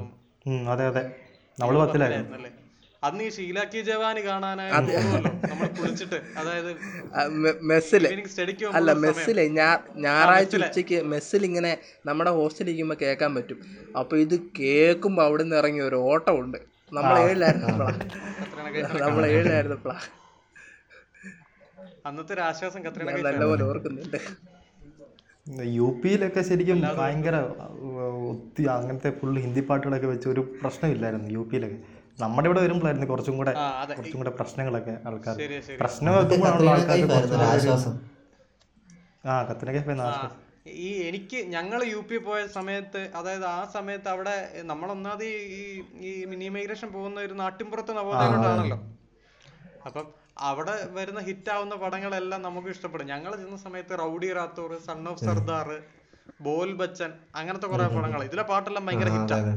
അതെ 0.73 0.87
അതെ. 0.87 1.03
നമ്മൾ 1.59 1.77
പത്തിലായിരുന്നു. 1.85 2.39
അന്ന് 3.07 3.25
ഈ 3.27 3.31
ഷീല 3.35 3.59
ജവാന് 3.73 3.83
ജവാനി 3.89 4.23
കാണാനായിട്ട് 4.29 4.95
നമ്മൾ 5.51 5.67
കുളിച്ചിട്ട്. 5.79 6.19
അതായത് 6.41 6.71
മെസ്സിൽ. 7.71 8.05
അല്ല 8.79 8.93
മെസ്സിലെ 9.05 9.45
ഞായറാഴ്ച 10.07 10.57
ഉച്ചയ്ക്ക് 10.63 10.99
മെസ്സിൽ 11.13 11.43
ഇങ്ങനെ 11.49 11.73
നമ്മുടെ 12.09 12.31
ഹോസ്റ്റലിൽ 12.39 12.71
ഇരിക്കുമ്പോൾ 12.71 12.99
കേൾക്കാൻ 13.03 13.31
പറ്റും. 13.39 13.59
അപ്പൊ 14.01 14.17
ഇത് 14.25 14.37
കേൾക്കുമ്പോ 14.61 15.23
അവിടെ 15.29 15.43
നിന്ന് 15.47 15.57
ഇറങ്ങിയ 15.61 15.85
ഒരു 15.91 15.99
ഓട്ടമുണ്ട്. 16.11 16.59
നമ്മൾ 16.97 17.15
ഏഴിലായിരുന്നപ്പോഴാ 17.27 17.93
നമ്മൾ 19.05 19.25
ഏഴിലായിരുന്നപ്പോഴാ 19.35 19.99
അന്നത്തെ 22.09 22.33
ഒരു 22.35 22.43
ആശ്വാസം 22.49 22.81
നല്ലപോലെ 23.25 23.65
ഓർക്കുന്നുണ്ട്. 23.71 24.19
യു 25.77 25.89
പിയിലൊക്കെ 26.03 26.43
ശരിക്കും 26.49 26.81
ഭയങ്കര 27.01 27.37
ഒത്തിരി 28.31 28.33
ഒത്തി 28.33 28.63
അങ്ങനത്തെ 28.75 29.11
ഫുൾ 29.21 29.37
ഹിന്ദി 29.45 29.63
പാട്ടുകളൊക്കെ 29.69 30.09
വെച്ച് 30.15 30.29
ഒരു 30.35 30.43
പ്രശ്നമില്ലായിരുന്നു 30.63 31.29
യു 31.37 31.45
പിയിലൊക്കെ. 31.51 31.79
നമ്മുടെ 32.19 32.47
ഇവിടെ 32.49 32.61
വരുമ്പോഴായിരുന്നു 32.65 33.09
കുറച്ചും 33.11 33.35
കൂടെ 33.41 33.53
കുറച്ചും 33.97 34.19
കൂടെ 34.21 34.33
പ്രശ്നങ്ങളൊക്കെ 34.39 34.95
ആൾക്കാർ 35.09 35.37
പ്രശ്നം 35.83 36.13
വെക്കുമ്പോഴാണല്ലോ 36.17 36.73
ആൾക്കാർക്ക് 36.75 37.95
ആ 39.31 39.35
കത്തിനൊക്കെ 39.49 39.83
ഈ 40.87 40.89
എനിക്ക് 41.09 41.39
ഞങ്ങൾ 41.53 41.81
യു 41.93 42.01
പി 42.09 42.17
പോയ 42.25 42.41
സമയത്ത് 42.57 43.03
അതായത് 43.19 43.45
ആ 43.57 43.61
സമയത്ത് 43.77 44.09
അവിടെ 44.15 44.35
നമ്മളൊന്നാമത് 44.71 45.25
ഈ 45.59 45.61
ഈ 46.09 46.11
മിനി 46.31 46.49
മൈഗ്രേഷൻ 46.57 46.89
പോകുന്ന 46.97 47.19
ഒരു 47.27 47.35
നാട്ടിൻപുറത്ത് 47.43 47.93
നവോദയയിലോട്ടാണല്ലോ 47.99 48.79
അപ്പം 49.89 50.07
അവിടെ 50.51 50.75
വരുന്ന 50.99 51.21
ഹിറ്റ് 51.29 51.51
ആവുന്ന 51.55 51.75
പടങ്ങളെല്ലാം 51.75 52.41
നമുക്ക് 52.47 52.69
ഇഷ്ടപ്പെടും. 52.75 53.07
ഞങ്ങൾ 53.13 53.33
ചെന്ന 53.41 53.57
സമയത്ത് 53.67 53.95
rowdy 54.03 54.29
Rathore 54.39 54.73
son 54.89 55.01
of 55.13 55.23
Sardar 55.29 55.69
Bol 56.47 56.71
Bachchan 56.81 57.11
അങ്ങനത്തെ 57.41 57.69
കുറെ 57.73 57.87
പടങ്ങൾ 57.97 58.21
ഇതിലെ 58.29 58.45
പാട്ടെല്ലാം 58.51 58.85
ഭയങ്കര 58.89 59.11
ഹിറ്റാണ്. 59.17 59.53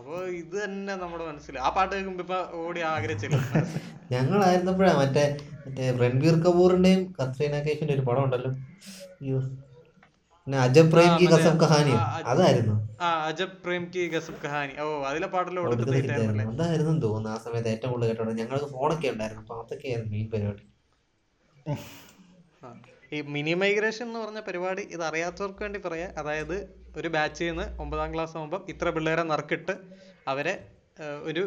അപ്പൊ 0.00 0.18
ഇത് 0.24 0.64
തന്നെ 0.64 0.94
നമ്മുടെ 0.96 1.24
മനസ്സിൽ 1.26 1.58
ആ 1.58 1.68
പാട്ട് 1.68 1.94
കേൾക്കുമ്പോ 1.94 2.22
ഇപ്പൊ 2.24 2.38
ഓടി 2.58 2.80
ആഗ്രഹിച്ചില്ല? 2.80 3.38
ഞങ്ങളായിരുന്നപ്പോഴാ 4.12 4.92
മറ്റേ 5.00 5.24
മറ്റേ 5.66 5.86
രൺബീർ 6.02 6.34
കപൂറിന്റെയും 6.34 7.14
കത്രീന 7.18 7.58
കൈഫിന്റെ 7.66 7.94
ഒരു 7.94 8.00
പടം 8.00 8.22
ഉണ്ടല്ലോ. 8.24 8.50
അയ്യോ. 9.22 9.40
അജബ് 10.46 10.92
പ്രേം 10.92 11.10
കി 11.18 11.26
കസം 11.26 11.56
കഹാനി 11.60 11.92
അതായിരുന്നു. 12.24 12.74
ആ 13.02 13.08
അജബ് 13.26 13.58
പ്രേം 13.64 13.84
കി 13.94 14.02
കഹാനി. 14.44 14.74
ഓ 14.80 14.86
അതിലെ 15.04 15.26
അതായിരുന്നു 15.26 17.00
തോന്നുന്നു 17.00 17.30
ആ 17.30 17.38
സമയത്ത് 17.38 17.68
ഏറ്റവും 17.68 17.92
കൂടുതൽ 17.92 18.08
കേട്ടോ 18.08 18.32
ഞങ്ങൾക്ക് 18.32 18.66
ഫോണൊക്കെ 18.66 19.08
ഉണ്ടായിരുന്നു. 19.08 19.42
അപ്പൊ 19.42 19.62
അതൊക്കെയായിരുന്നു 19.62 20.12
മെയിൻ 20.12 20.28
പരിപാടി. 20.30 20.64
ഈ 23.12 23.20
മിനി 23.34 23.54
മൈഗ്രേഷൻ 23.54 24.06
എന്ന് 24.06 24.18
പറഞ്ഞ 24.18 24.40
പരിപാടി 24.40 24.82
ഇത് 24.82 25.02
അറിയാത്തവർക്ക് 25.02 25.62
വേണ്ടി 25.62 25.80
പറയാം. 25.86 26.10
അതായത് 26.18 26.79
ഒരു 26.96 27.08
ബാച്ചിൽ 27.08 27.48
നിന്ന് 27.50 27.66
ഒമ്പതാം 27.82 28.14
ക്ലാസ് 28.14 28.36
ആകുമ്പോൾ 28.36 28.60
ഇത്ര 28.68 28.90
പിള്ളേരെ 28.90 29.22
നറുക്കിട്ട് 29.22 29.74
അവരെ 30.28 30.54
ഒരു 31.22 31.42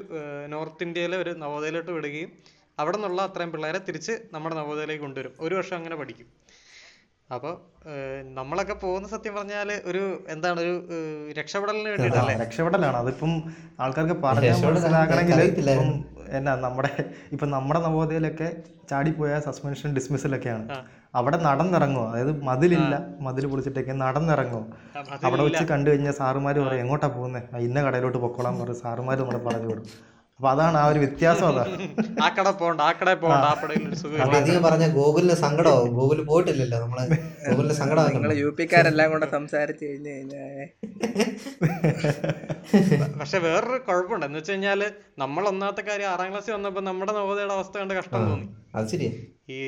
നോർത്ത് 0.47 0.83
ഇന്ത്യയിലെ 0.83 1.17
ഒരു 1.17 1.31
നവോദയയിലോട്ട് 1.43 1.91
വിടുകയും 1.91 2.31
അവിടെ 2.79 2.97
നിന്നുള്ള 2.97 3.21
അത്രയും 3.21 3.51
പിള്ളേരെ 3.51 3.79
തിരിച്ച് 3.87 4.13
നമ്മുടെ 4.33 4.55
നവോദയയിലേക്ക് 4.55 5.03
കൊണ്ടുവരും. 5.03 5.33
ഒരു 5.39 5.55
വർഷം 5.55 5.75
അങ്ങനെ 5.77 5.95
പഠിക്കും. 5.95 6.29
അപ്പോൾ 7.33 7.53
നമ്മളൊക്കെ 8.37 8.73
പോകുന്ന 8.73 9.07
സത്യം 9.07 9.35
പറഞ്ഞാൽ 9.35 9.81
ഒരു 9.85 10.01
എന്താണ് 10.29 10.59
ഒരു 10.61 10.73
രക്ഷപ്പെടലിന് 11.39 11.89
വേണ്ടിയിട്ടല്ലേ? 11.89 12.35
രക്ഷപ്പെടലാണ്. 12.43 12.97
അതിപ്പം 12.97 13.31
ആൾക്കാർക്ക് 13.79 14.17
പറഞ്ഞാൽ. 14.25 15.41
ഇപ്പം 15.51 15.91
എന്നാ 16.37 16.55
നമ്മുടെ 16.55 16.91
ഇപ്പം 17.31 17.49
നമ്മുടെ 17.49 17.79
നവോദയയിലൊക്കെ 17.79 18.49
ചാടിപ്പോയ 18.89 19.39
സസ്പെൻഷൻ 19.39 19.93
ഡിസ്മിസലൊക്കെയാണ്. 19.97 20.65
അവിടെ 21.13 21.37
നടന്നിറങ്ങുമോ 21.47 22.05
അതായത് 22.11 22.33
മതിലില്ല. 22.47 22.93
മതിൽ 23.25 23.43
പൊളിച്ചിട്ടൊക്കെ 23.51 23.93
നടന്നിറങ്ങുമോ 24.05 24.63
അവിടെ 25.27 25.41
വെച്ച് 25.47 25.65
കണ്ടു 25.71 25.87
കഴിഞ്ഞാൽ 25.89 26.15
സാറുമാർ 26.21 26.57
പറയും 26.67 26.81
എങ്ങോട്ടാ 26.85 27.07
പോകുന്നത് 27.17 27.61
ഇന്ന 27.67 27.77
കടയിലോട്ട് 27.87 28.19
പൊക്കോളാൻ 28.25 28.55
പറയും. 28.63 28.79
സാറുമാർ 28.83 29.17
നമ്മളെ 29.21 29.41
പറഞ്ഞു 29.47 29.69
വിടും. 29.71 29.85
അപ്പൊ 30.39 30.47
അതാണ് 30.51 30.77
ആ 30.81 30.85
ഒരു 30.91 30.99
വ്യത്യാസം 31.01 31.45
അതാ. 31.49 31.63
ആ 32.23 32.27
കട 32.37 32.47
പോണ്ട 32.61 32.79
ആ 32.87 32.93
പോണ്ട. 33.23 33.43
അധികം 34.37 34.63
പറഞ്ഞ 34.67 34.85
ഗൂഗിളിന് 34.97 35.35
സങ്കടമാവും 35.43 35.91
ഗൂഗിൾ 35.97 36.19
പോയിട്ടില്ലല്ലോ 36.29 36.77
നമ്മൾ. 36.83 36.99
ഗൂഗിളിന് 37.47 37.75
സങ്കടമാവും 37.81 38.11
നിങ്ങൾ 38.15 38.33
യു 38.41 38.49
പിക്കാരെല്ലാം 38.59 39.11
കൂടെ 39.13 39.27
സംസാരിച്ചു 39.35 39.83
കഴിഞ്ഞു 39.89 40.11
കഴിഞ്ഞാൽ 40.15 40.57
പക്ഷെ 43.21 43.39
വേറൊരു 43.45 43.79
കുഴപ്പമുണ്ട്. 43.87 44.25
എന്ന് 44.29 44.39
വെച്ച് 44.41 44.53
കഴിഞ്ഞാൽ 44.53 44.81
നമ്മൾ 45.23 45.43
ഒന്നാമത്തെ 45.53 45.85
കാര്യം 45.91 46.09
ആറാം 46.13 46.31
ക്ലാസ്സിൽ 46.33 46.55
വന്നപ്പോ 46.57 46.83
നമ്മുടെ 46.89 47.13
നവോദയയുടെ 47.21 47.55
അവസ്ഥ 47.59 47.75
കണ്ട് 47.81 47.95
കഷ്ടം 47.99 48.21
തോന്നി. 48.31 48.47
അത് 48.75 48.87
ശരിയാ. 48.87 49.11
ഈ 49.49 49.59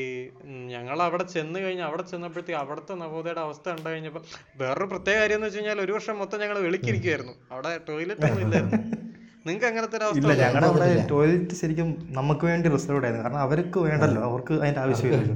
ഞങ്ങൾ 0.67 1.01
അവിടെ 1.01 1.23
ചെന്ന് 1.23 1.59
കഴിഞ്ഞ 1.59 1.81
അവിടെ 1.81 2.01
ചെന്നപ്പോഴത്തേക്ക് 2.01 2.59
അവിടുത്തെ 2.59 2.93
നവോദയയുടെ 2.93 3.41
അവസ്ഥ 3.41 3.69
കണ്ടു 3.69 3.89
കഴിഞ്ഞപ്പോ 3.89 4.21
വേറൊരു 4.57 4.85
പ്രത്യേക 4.85 5.17
കാര്യം 5.17 5.35
എന്ന് 5.35 5.47
വെച്ച് 5.47 5.59
കഴിഞ്ഞാൽ 5.59 5.81
ഒരു 5.81 5.91
വർഷം 5.91 6.19
മൊത്തം 6.19 6.39
ഞങ്ങൾ 6.39 6.59
വെളിക്കിരിക്കുവായിരുന്നു. 6.59 7.33
അവിടെ 7.51 7.79
ടോയ്ലറ്റ് 7.89 8.25
ഒന്നും 8.25 8.41
ഇല്ലായിരുന്നു. 8.41 8.79
നിങ്ങൾക്ക് 9.47 9.65
അങ്ങനത്തെ 9.65 9.97
ഒരു 9.97 10.03
അവസ്ഥ? 10.03 10.27
ഞങ്ങളുടെ 10.43 10.67
അവിടെ 10.67 11.07
ടോയ്ലറ്റ് 11.11 11.55
ശരിക്കും 11.55 11.89
നമുക്ക് 12.09 12.45
വേണ്ടി 12.45 12.69
റിസർവ് 12.69 13.03
ആയിരുന്നു 13.03 13.23
കാരണം 13.23 13.37
അവർക്ക് 13.37 13.79
വേണ്ടല്ലോ 13.79 14.21
അവർക്ക് 14.21 14.53
അതിന്റെ 14.53 14.81
ആവശ്യമില്ലല്ലോ. 14.81 15.35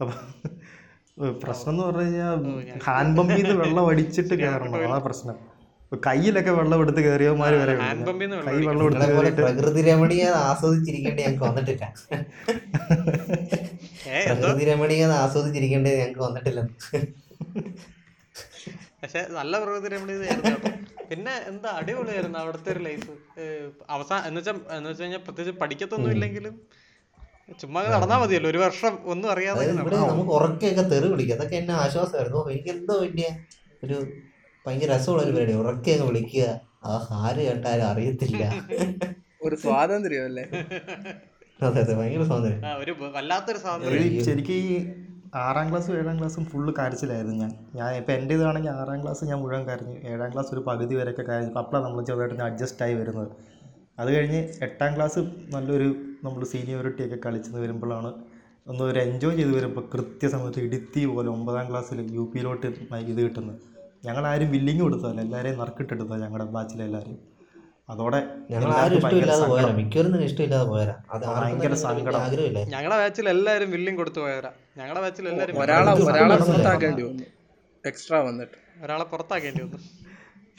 അപ്പൊ 0.00 0.14
പ്രശ്നം 1.42 1.72
എന്ന് 1.72 1.82
പറഞ്ഞു 1.84 2.02
കഴിഞ്ഞാൽ 2.02 2.78
ഹാൻഡ് 2.84 3.16
പമ്പിൽ 3.18 3.42
നിന്ന് 3.42 3.56
വെള്ളം 3.64 3.86
അടിച്ചിട്ട് 3.88 4.34
കയറണം. 4.34 4.74
അതാ 4.76 4.98
പ്രശ്നം. 4.98 5.53
കയ്യിലൊക്കെ 6.06 6.52
വെള്ളം 6.58 6.78
എടുത്ത് 6.84 7.00
കയറിയവന്മാർ 7.06 7.52
വരെ 7.62 7.74
കൈ 8.48 8.56
വെള്ളം 8.68 8.84
എടുത്ത് 8.86 9.42
പ്രകൃതി 9.42 9.82
രമണീയ 9.88 10.24
ആസ്വദിച്ചിരിക്കേണ്ടി 10.50 11.22
ഞങ്ങൾക്ക് 11.24 11.44
വന്നിട്ടില്ല. 11.48 11.84
പ്രകൃതി 14.30 14.64
രമണീയ 14.70 15.04
ആസ്വദിച്ചിരിക്കേണ്ടത് 15.24 15.98
ഞങ്ങൾക്ക് 16.02 16.24
വന്നിട്ടില്ല. 16.28 16.60
പക്ഷെ 19.02 19.20
നല്ല 19.38 19.54
പ്രകൃതി 19.62 19.88
രമണീയതായിരുന്നു 19.94 20.70
പിന്നെ 21.08 21.32
എന്താ 21.50 21.70
അടിപൊളിയായിരുന്നു 21.78 22.38
അവിടുത്തെ 22.42 22.70
ഒരു 22.74 22.80
ലൈഫ് 22.86 23.10
അവസാനം 23.94 24.24
എന്ന് 24.28 24.40
വെച്ചാൽ 24.40 24.56
എന്ന് 24.76 24.88
വെച്ച് 24.90 25.02
കഴിഞ്ഞാൽ 25.02 25.22
പ്രത്യേകിച്ച് 25.26 25.54
പഠിക്കത്തൊന്നും 25.62 26.10
ഇല്ലെങ്കിലും 26.14 26.54
ചുമ്മാ 27.60 27.80
നടന്നാ 27.94 28.16
മതിയല്ലോ. 28.22 28.48
ഒരു 28.52 28.60
വർഷം 28.64 28.92
ഒന്നും 29.12 29.28
അറിയാതെ 29.32 29.64
നമുക്ക് 29.72 30.32
ഉറക്കെയൊക്കെ 30.38 30.84
തെറി 30.92 31.08
പിടിക്കും 31.12 31.34
അതൊക്കെ 31.36 31.56
എന്നെ 31.60 31.74
ആശ്വാസമായിരുന്നു. 31.82 32.42
എനിക്ക് 32.52 32.70
എന്തോ 32.76 32.94
വലിയ 33.04 33.26
ഒരു 33.86 33.98
ഭയങ്കര 34.66 34.88
രസമുള്ള 34.94 35.22
ഒരു 35.26 35.32
പരിപാടി 35.36 35.54
ഉറക്കെ 35.62 35.90
അങ്ങ് 35.94 36.06
വിളിക്കുക. 36.10 36.44
ആ 36.88 36.92
ആര് 37.22 37.40
കേട്ടാലും 37.46 37.86
അറിയത്തില്ല. 37.92 38.42
ഒരു 39.46 39.56
സ്വാതന്ത്ര്യം 39.64 40.24
അല്ലേ? 40.28 40.44
അതെ 41.66 41.80
അതെ 41.84 41.94
ഭയങ്കര 41.98 42.24
സ്വാതന്ത്ര്യം. 42.30 42.62
ഒരു 42.82 42.92
വല്ലാത്തൊരു 43.16 43.60
സ്വാതന്ത്ര്യം. 43.64 44.22
ശരിക്കും 44.28 44.56
ഈ 44.68 44.76
ആറാം 45.42 45.66
ക്ലാസ്സും 45.70 45.94
ഏഴാം 46.00 46.16
ക്ലാസ്സും 46.18 46.44
ഫുള്ള് 46.50 46.72
കരച്ചിലായിരുന്നു 46.78 47.36
ഞാൻ. 47.42 47.52
ഞാൻ 47.78 47.90
ഇപ്പം 48.00 48.12
എന്റെ 48.18 48.34
ഇതാണെങ്കിൽ 48.38 48.72
ആറാം 48.80 48.98
ക്ലാസ് 49.02 49.22
ഞാൻ 49.30 49.38
മുഴുവൻ 49.42 49.64
കരഞ്ഞു. 49.70 49.96
ഏഴാം 50.10 50.28
ക്ലാസ് 50.34 50.50
ഒരു 50.54 50.62
പകുതി 50.68 50.94
വരെയൊക്കെ 51.00 51.24
കരഞ്ഞു. 51.30 51.52
അപ്പോഴാണ് 51.62 51.84
നമ്മൾ 51.86 52.04
ചെറുതായിട്ട് 52.10 52.44
അഡ്ജസ്റ്റ് 52.48 52.82
ആയി 52.86 52.94
വരുന്നത്. 53.00 53.30
അത് 54.00 54.10
കഴിഞ്ഞ് 54.16 54.40
എട്ടാം 54.66 54.90
ക്ലാസ് 54.96 55.20
നല്ലൊരു 55.54 55.88
നമ്മൾ 56.24 56.42
സീനിയോറിറ്റി 56.52 57.02
ഒക്കെ 57.06 57.18
കളിച്ചെന്ന് 57.26 57.60
വരുമ്പോഴാണ് 57.64 58.10
ഒന്ന് 58.70 58.82
ഒരു 58.90 58.98
എൻജോയ് 59.06 59.36
ചെയ്ത് 59.40 59.52
വരുമ്പോൾ 59.56 59.84
കൃത്യസമയത്ത് 59.94 60.60
ഇടുത്തി 60.66 61.00
പോലെ 61.14 61.28
ഒമ്പതാം 61.36 61.66
ക്ലാസ്സിൽ 61.70 62.00
യു 62.16 62.24
പിയിലോട്ട് 62.34 62.66
ഇത് 63.12 63.20
കിട്ടുന്നത്. 63.26 63.60
ഞങ്ങളാരും 64.06 64.48
ബില്ലിങ് 64.54 64.82
കൊടുത്തതല്ല 64.86 65.20
എല്ലാവരെയും 65.26 65.58
നറുക്കിട്ടെടുത്തത് 65.60 66.18
ഞങ്ങളുടെ 66.24 66.46
ബാച്ചിലെല്ലാവരും 66.56 67.18
അതോടെ 67.92 68.18
ഞങ്ങളെ 68.52 68.74
ആരും 68.82 68.96
എല്ലാവർക്കും 68.96 69.04
ഭയങ്കര 69.04 69.30
ഇഷ്ടമില്ലാതെ 69.30 69.46
പോയാ 69.50 69.62
സങ്കടം. 69.62 69.78
മിക്കവരും 69.80 70.10
തന്നെ 70.14 70.26
ഇഷ്ടമില്ലാതെ 70.30 70.66
പോയാ 70.72 70.84
അത് 71.14 71.24
ആർക്കും 71.30 71.42
ഭയങ്കര 71.44 71.72
തന്നെ 71.74 72.42
വലിയ 72.46 72.62
ഞങ്ങളുടെ 72.74 72.98
ബാച്ചിൽ 73.02 73.26
എല്ലാവരും 73.34 73.70
വില്ലിങ് 73.74 73.98
കൊടുത്തു 74.00 74.20
പോയവരാ. 74.24 74.52
ഞങ്ങളുടെ 74.78 75.02
ബാച്ചിൽ 75.04 75.26
എല്ലാവരും 75.32 75.58
ഒരാളെ 75.64 75.92
ഒരാളെ 76.10 76.36
പുറത്താക്കേണ്ടി 76.48 77.02
വന്നു. 77.08 77.26
എക്സ്ട്രാ 77.90 78.18
വന്നിട്ട്. 78.28 78.56
ഒരാളെ 78.84 79.06
പുറത്താക്കേണ്ടി 79.12 79.62
വന്നു. 79.66 79.80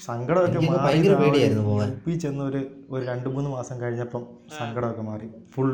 സങ്കടമൊക്കെ 0.08 0.62
മാറി 0.78 2.16
ചെന്ന് 2.24 2.44
ഒരു 2.50 2.62
ഒരു 2.94 3.04
രണ്ട് 3.12 3.28
മൂന്ന് 3.36 3.50
മാസം 3.58 3.76
കഴിഞ്ഞപ്പം 3.84 4.24
സങ്കടമൊക്കെ 4.60 5.04
മാറി. 5.12 5.28
ഫുൾ 5.54 5.70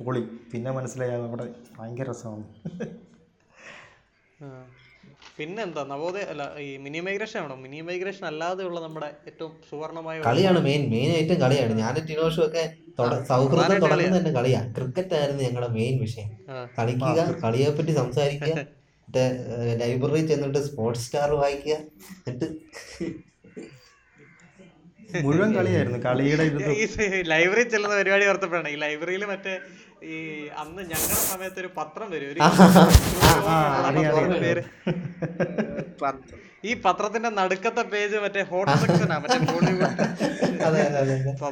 പൊളി. 0.00 0.22
പിന്നെ 0.52 0.70
മനസ്സിലായി 0.78 1.14
അവിടെ 1.18 1.46
ഭയങ്കര 1.78 2.08
രസമാണ്. 2.10 2.46
പിന്നെന്താ 5.38 5.82
നവോദയ 5.92 6.24
അല്ല 6.32 6.42
ഈ 6.64 6.68
മിനി 6.84 7.00
മൈഗ്രേഷൻ 7.06 7.38
ആണോ? 7.44 7.54
മിനി 7.64 7.78
മൈഗ്രേഷൻ 7.88 8.24
അല്ലാതെ 8.30 8.62
ഉള്ള 8.68 8.78
നമ്മുടെ 8.84 9.08
ഏറ്റവും 9.28 9.52
സുവർണമായ 9.70 10.16
കളിയാണ് 10.28 10.60
മെയിൻ 10.66 10.82
മെയിൻ 10.92 11.10
ആയിട്ടും 11.16 11.38
കളിയാണ്. 11.44 11.74
ഞാൻ 11.82 11.94
ടിനോഷും 12.10 12.44
ഒക്കെ 12.46 12.64
സൗഹൃദം 13.30 13.50
തുടങ്ങുന്ന 13.56 13.82
തുടങ്ങുന്നത് 13.84 14.18
തന്നെ 14.18 14.32
കളിയാണ് 14.38 14.68
ക്രിക്കറ്റ് 14.76 15.14
ആയിരുന്നു 15.20 15.42
ഞങ്ങളുടെ 15.46 15.70
മെയിൻ 15.78 15.94
വിഷയം. 16.04 16.30
കളിക്കുക 16.78 17.18
കളിയെ 17.44 17.70
പറ്റി 17.78 17.94
സംസാരിക്കുക 18.02 18.54
മറ്റേ 19.08 19.24
ലൈബ്രറി 19.80 20.20
ചെന്നിട്ട് 20.28 20.60
സ്പോർട്സ് 20.66 21.02
സ്റ്റാർ 21.06 21.30
വായിക്കുക 21.40 21.74
എന്നിട്ട് 22.28 22.46
മുഴുവൻ 25.24 25.50
കളിയായിരുന്നു. 25.56 25.98
കളിയുടെ 26.06 26.44
ലൈബ്രറി 27.32 27.64
ചെല്ലുന്ന 27.72 27.94
പരിപാടി 28.00 28.24
ഓർത്തപ്പോഴാണ്. 28.30 28.68
ഈ 28.74 28.78
ലൈബ്രറിയിൽ 28.84 29.24
മറ്റേ 29.32 29.54
ഈ 30.06 30.16
അന്ന് 30.56 30.82
ഞങ്ങളുടെ 30.84 31.20
സമയത്ത് 31.24 31.60
ഒരു 31.60 31.70
പത്രം 31.76 32.06
വരും. 32.10 32.46
ഈ 36.64 36.72
പത്രത്തിന്റെ 36.84 37.30
നടുക്കത്തെ 37.36 37.82
പേജ് 37.92 38.16
മറ്റേ 38.22 38.42
ഹോട്ട് 38.50 38.74
സെക്ഷനാ 38.82 39.16
മറ്റേ 39.18 39.38
ബോളിവുഡ് 39.48 39.88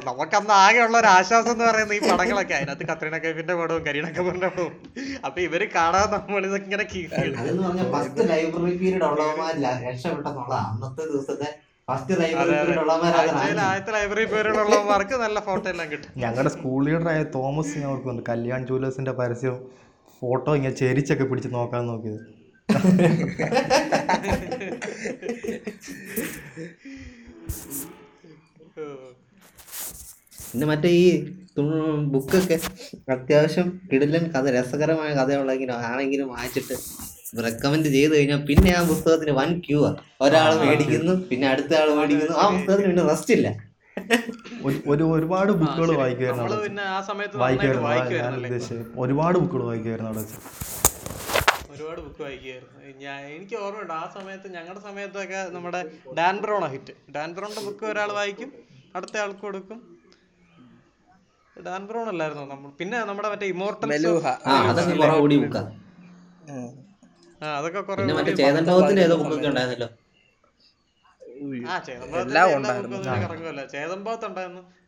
നമുക്കന്ന് 0.07 0.53
ആകെ 0.57 0.79
ഉള്ള 0.85 0.95
ഒരു 0.97 1.09
ആശ്വാസം 1.09 1.51
എന്ന് 1.51 1.65
പറയുന്നത് 1.65 1.95
ഈ 1.97 2.01
പടങ്ങളൊക്കെ. 2.07 2.55
അതിനകത്ത് 2.59 2.85
കത്രീന 2.91 3.17
കൈഫിന്റെ 3.25 3.55
പടവും 3.59 3.83
കരീന 3.87 4.07
കപൂറിന്റെ 4.17 4.49
പടവും 4.49 4.73
അപ്പൊ 5.25 5.39
ഇവർ 5.41 5.63
കാണാതെ 5.75 6.17
നമ്മൾ 6.17 6.45
ഇതൊക്കെ 6.49 6.85
കീപ്പ് 6.93 7.19
പറഞ്ഞാൽ 7.59 7.89
ഫസ്റ്റ് 7.93 8.25
ലൈബ്രറി 8.31 8.73
പീരീഡ് 8.81 9.05
ഉള്ളവന്മാർ 9.09 9.53
രക്ഷപ്പെട്ടെന്നുള്ളതാ 9.85 10.61
അന്നത്തെ 10.69 11.05
ദിവസത്തെ 11.11 11.49
ഞങ്ങളുടെ 16.17 16.49
സ്കൂൾ 16.49 16.77
ലീഡറായ 16.85 17.23
തോമസ് 17.35 17.77
ഞാൻ 17.77 17.89
ഓർക്കുന്നുണ്ട് 17.89 18.23
കല്യാൺ 18.29 18.61
ജുവലേഴ്സിന്റെ 18.65 19.11
പരസ്യം 19.11 19.57
ഫോട്ടോ 20.21 20.55
ഇങ്ങനെ 20.55 20.75
ചെരിച്ചൊക്കെ 20.75 21.23
പിടിച്ച് 21.23 21.49
നോക്കാൻ 21.53 21.83
നോക്കിയത്. 21.87 22.21
പിന്നെ 30.45 30.65
മറ്റേ 30.67 30.89
ഈ 30.95 31.05
ബുക്കൊക്കെ 32.11 32.57
അത്യാവശ്യം 33.11 33.67
കിടിലൻ 33.91 34.23
കഥ 34.31 34.45
രസകരമായ 34.49 35.09
കഥയുള്ളെങ്കിലും 35.13 35.75
ആണെങ്കിലും 35.85 36.27
വായിച്ചിട്ട് 36.27 36.75
റെക്കമെൻഡ് 37.41 37.85
ചെയ്ത് 37.87 38.17
കഴിഞ്ഞാൽ 38.17 38.45
പിന്നെ 38.45 38.71
ആ 38.77 38.83
പുസ്തകത്തിന് 38.83 39.31
വൻ 39.31 39.59
ക്യൂ 39.59 39.87
ആ. 39.87 39.95
ഒരാൾ 40.21 40.55
മേടിക്കുന്നു 40.55 41.27
പിന്നെ 41.27 41.47
അടുത്ത 41.49 41.75
ആൾ 41.75 41.93
മേടിക്കുന്നു. 41.95 42.37
ആ 42.37 42.49
പുസ്തകത്തിന് 42.49 42.87
പിന്നെ 42.87 43.03
റെസ്റ്റ് 43.03 43.33
ഇല്ല. 43.33 43.47
ഒരു- 44.63 44.83
ഒരു 44.87 45.03
ഒരുപാട് 45.03 45.51
ബുക്കുകൾ 45.51 45.95
വായിക്കുമായിരുന്നു 45.95 46.43
ഒരുപാട് 48.97 49.37
ബുക്കുകൾ 49.39 49.63
വായിക്കുമായിരുന്നു 49.63 50.09
അവിടെ 50.09 50.25
ഒരുപാട് 51.73 52.01
ബുക്ക് 52.01 52.21
വായിക്കുമായിരുന്നു 52.21 52.99
ഞാൻ 52.99 53.25
എനിക്ക് 53.25 53.55
ഓർമ്മയുണ്ട്. 53.55 53.93
ആ 53.93 54.11
സമയത്ത് 54.13 54.53
ഞങ്ങളുടെ 54.53 54.79
സമയത്തൊക്കെ 54.79 55.49
നമ്മുടെ 55.51 55.85
ഡാൻ 56.17 56.37
ബ്രോണ 56.37 56.65
ഹിറ്റ്. 56.67 56.93
ഡാൻ 57.15 57.33
ബ്രൗണിന്റെ 57.33 57.61
ബുക്ക് 57.61 57.85
ഒരാൾ 57.85 58.11
വായിക്കും 58.11 58.51
അടുത്ത 58.95 59.17
ആൾക്ക് 59.17 59.39
കൊടുക്കും. 59.39 59.79
ഡാൻ 61.65 61.87
ബ്രൗൺ 61.87 62.09
അല്ലായിരുന്നു? 62.09 62.45
നമ്മൾ 62.45 62.69
പിന്നെ 62.69 62.97
നമ്മുടെ 62.99 63.29
മറ്റേ 63.29 63.45
ഇമോർട്ടൽ 63.45 63.89
പിന്നെ 67.99 68.13
മറ്റേ 68.19 68.33
ചേതൻ 68.41 68.63
ഭവത്തിന്റെ 68.69 69.01
ഏതോ 69.07 69.15
ബുക്കൊക്കെ 69.21 69.49
ഉണ്ടായിരുന്നല്ലോ 69.51 69.89
ആ 71.71 71.77
ചേതമ്പാവത്തിന്റെ 71.87 72.21
എല്ലാം 72.21 72.47
ഉണ്ടായിരുന്നു. 72.59 72.97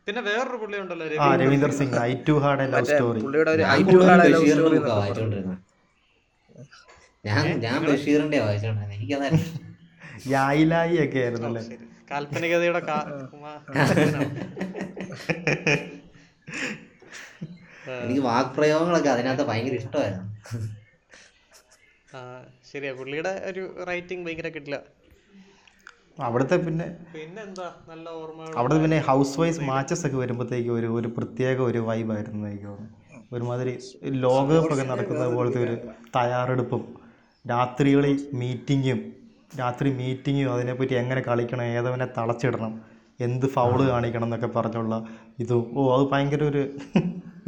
പിന്നെ 0.06 0.20
വേറൊരു 0.28 0.58
പുള്ളി 0.62 0.76
ഉണ്ടല്ലോ 0.82 1.06
Ravinder 1.42 1.70
Singh. 1.78 1.96
I 2.08 2.22
too 2.28 2.34
had 2.44 2.66
love 2.74 2.86
story. 2.90 3.20
പുള്ളിയുടെ 3.24 3.50
ഒരു 3.56 3.64
I 3.76 3.80
too 3.92 3.98
had 4.06 4.26
love 4.34 4.46
story 4.52 4.78
ഞാൻ 7.28 7.44
ഞാൻ 7.64 7.78
ബഷീറിന്റെ 7.88 8.38
വായിച്ചോണ്ടിരുന്നത് 8.44 8.94
എനിക്കതായിരുന്നു 8.98 9.46
യായിലായി 10.34 10.96
ഒക്കെ 11.04 11.18
ആയിരുന്നു 11.24 11.48
അല്ലേ. 11.50 11.62
കാൽപ്പനികതയുടെ 12.10 12.80
എനിക്ക് 18.04 18.22
വാക്പ്രയോഗങ്ങളൊക്കെ 18.30 19.10
അതിനകത്ത് 19.14 19.44
ഭയങ്കര 19.50 19.74
ഇഷ്ടമായിരുന്നു. 19.80 20.24
ആ, 22.08 22.20
ശരിയാ. 22.70 22.92
പുള്ളിയുടെ 22.94 23.32
ഒരു 23.48 23.62
റൈറ്റിംഗ് 23.88 24.24
ഭയങ്കര 24.26 24.48
കിട്ടില്ല 24.48 24.78
അവിടുത്തെ 26.18 26.56
പിന്നെ 26.56 26.86
പിന്നെന്താ? 27.14 27.66
നല്ല 27.88 28.06
ഓർമ്മ 28.20 28.44
അവിടെ 28.60 28.76
പിന്നെ 28.82 28.98
ഹൗസ് 29.00 29.34
വൈസ് 29.40 29.60
മാച്ചസ് 29.60 30.04
ഒക്കെ 30.06 30.16
വരുമ്പോഴത്തേക്ക് 30.16 30.70
ഒരു 30.70 30.88
ഒരു 30.98 31.08
പ്രത്യേക 31.08 31.58
ഒരു 31.62 31.78
വൈബായിരുന്നു 31.78 32.46
എനിക്ക് 32.48 32.66
തോന്നുന്നു. 32.66 32.92
ഒരുമാതിരി 33.32 33.72
ലോകകപ്പ് 34.24 34.72
ഒക്കെ 34.74 34.86
നടക്കുന്ന 34.92 35.24
പോലത്തെ 35.28 35.60
ഒരു 35.64 35.74
തയ്യാറെടുപ്പും 36.16 36.82
രാത്രികളിൽ 37.44 38.16
മീറ്റിങ്ങും 38.34 39.00
രാത്രി 39.58 39.90
മീറ്റിങ്ങും 39.92 40.52
അതിനെപ്പറ്റി 40.52 40.94
എങ്ങനെ 40.94 41.20
കളിക്കണം 41.20 41.66
ഏതവനെ 41.74 42.06
തളച്ചിടണം 42.16 42.72
എന്ത് 43.20 43.46
ഫൗൾ 43.46 43.78
കാണിക്കണം 43.90 44.26
എന്നൊക്കെ 44.28 44.50
പറഞ്ഞുള്ള 44.56 44.94
ഇതും. 45.38 45.62
ഓ 45.76 45.82
അത് 45.96 46.04
ഭയങ്കര 46.12 46.42
ഒരു 46.44 46.62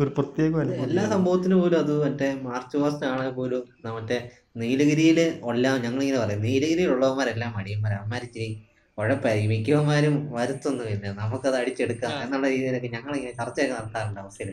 ഒരു 0.03 0.11
പ്രത്യേക. 0.17 0.63
എല്ലാ 0.87 1.05
സംഭവത്തിനും 1.13 1.59
പോലും 1.63 1.79
അത് 1.85 1.93
മറ്റേ 2.05 2.29
മാർച്ച് 2.47 2.77
പാസ്റ്റ് 2.83 3.07
ആണെങ്കിൽ 3.11 3.35
പോലും 3.39 3.63
മറ്റേ 3.97 4.19
നീലഗിരിയിൽ 4.63 5.19
ഉള്ള 5.49 5.65
ഞങ്ങളിങ്ങനെ 5.85 6.19
പറയും 6.25 6.45
നീലഗിരിയിലുള്ളവന്മാരെല്ലാം 6.49 7.53
മടിയന്മാർ 7.59 7.93
അമ്മമാരിച്ചിരി 7.99 8.49
ഉഴപ്പായിരിക്കും 8.99 9.51
മിക്കവന്മാരും 9.55 10.15
വരുത്തൊന്നുമില്ല. 10.37 11.11
നമുക്കത് 11.19 11.57
അടിച്ചെടുക്കാം 11.61 12.15
എന്നുള്ള 12.25 12.47
രീതിയിലൊക്കെ 12.55 12.89
ഞങ്ങളിങ്ങനെ 12.97 13.35
ചർച്ചയൊക്കെ 13.41 13.75
നടത്താറുണ്ട് 13.79 14.21
അവസ്ഥയിൽ 14.25 14.51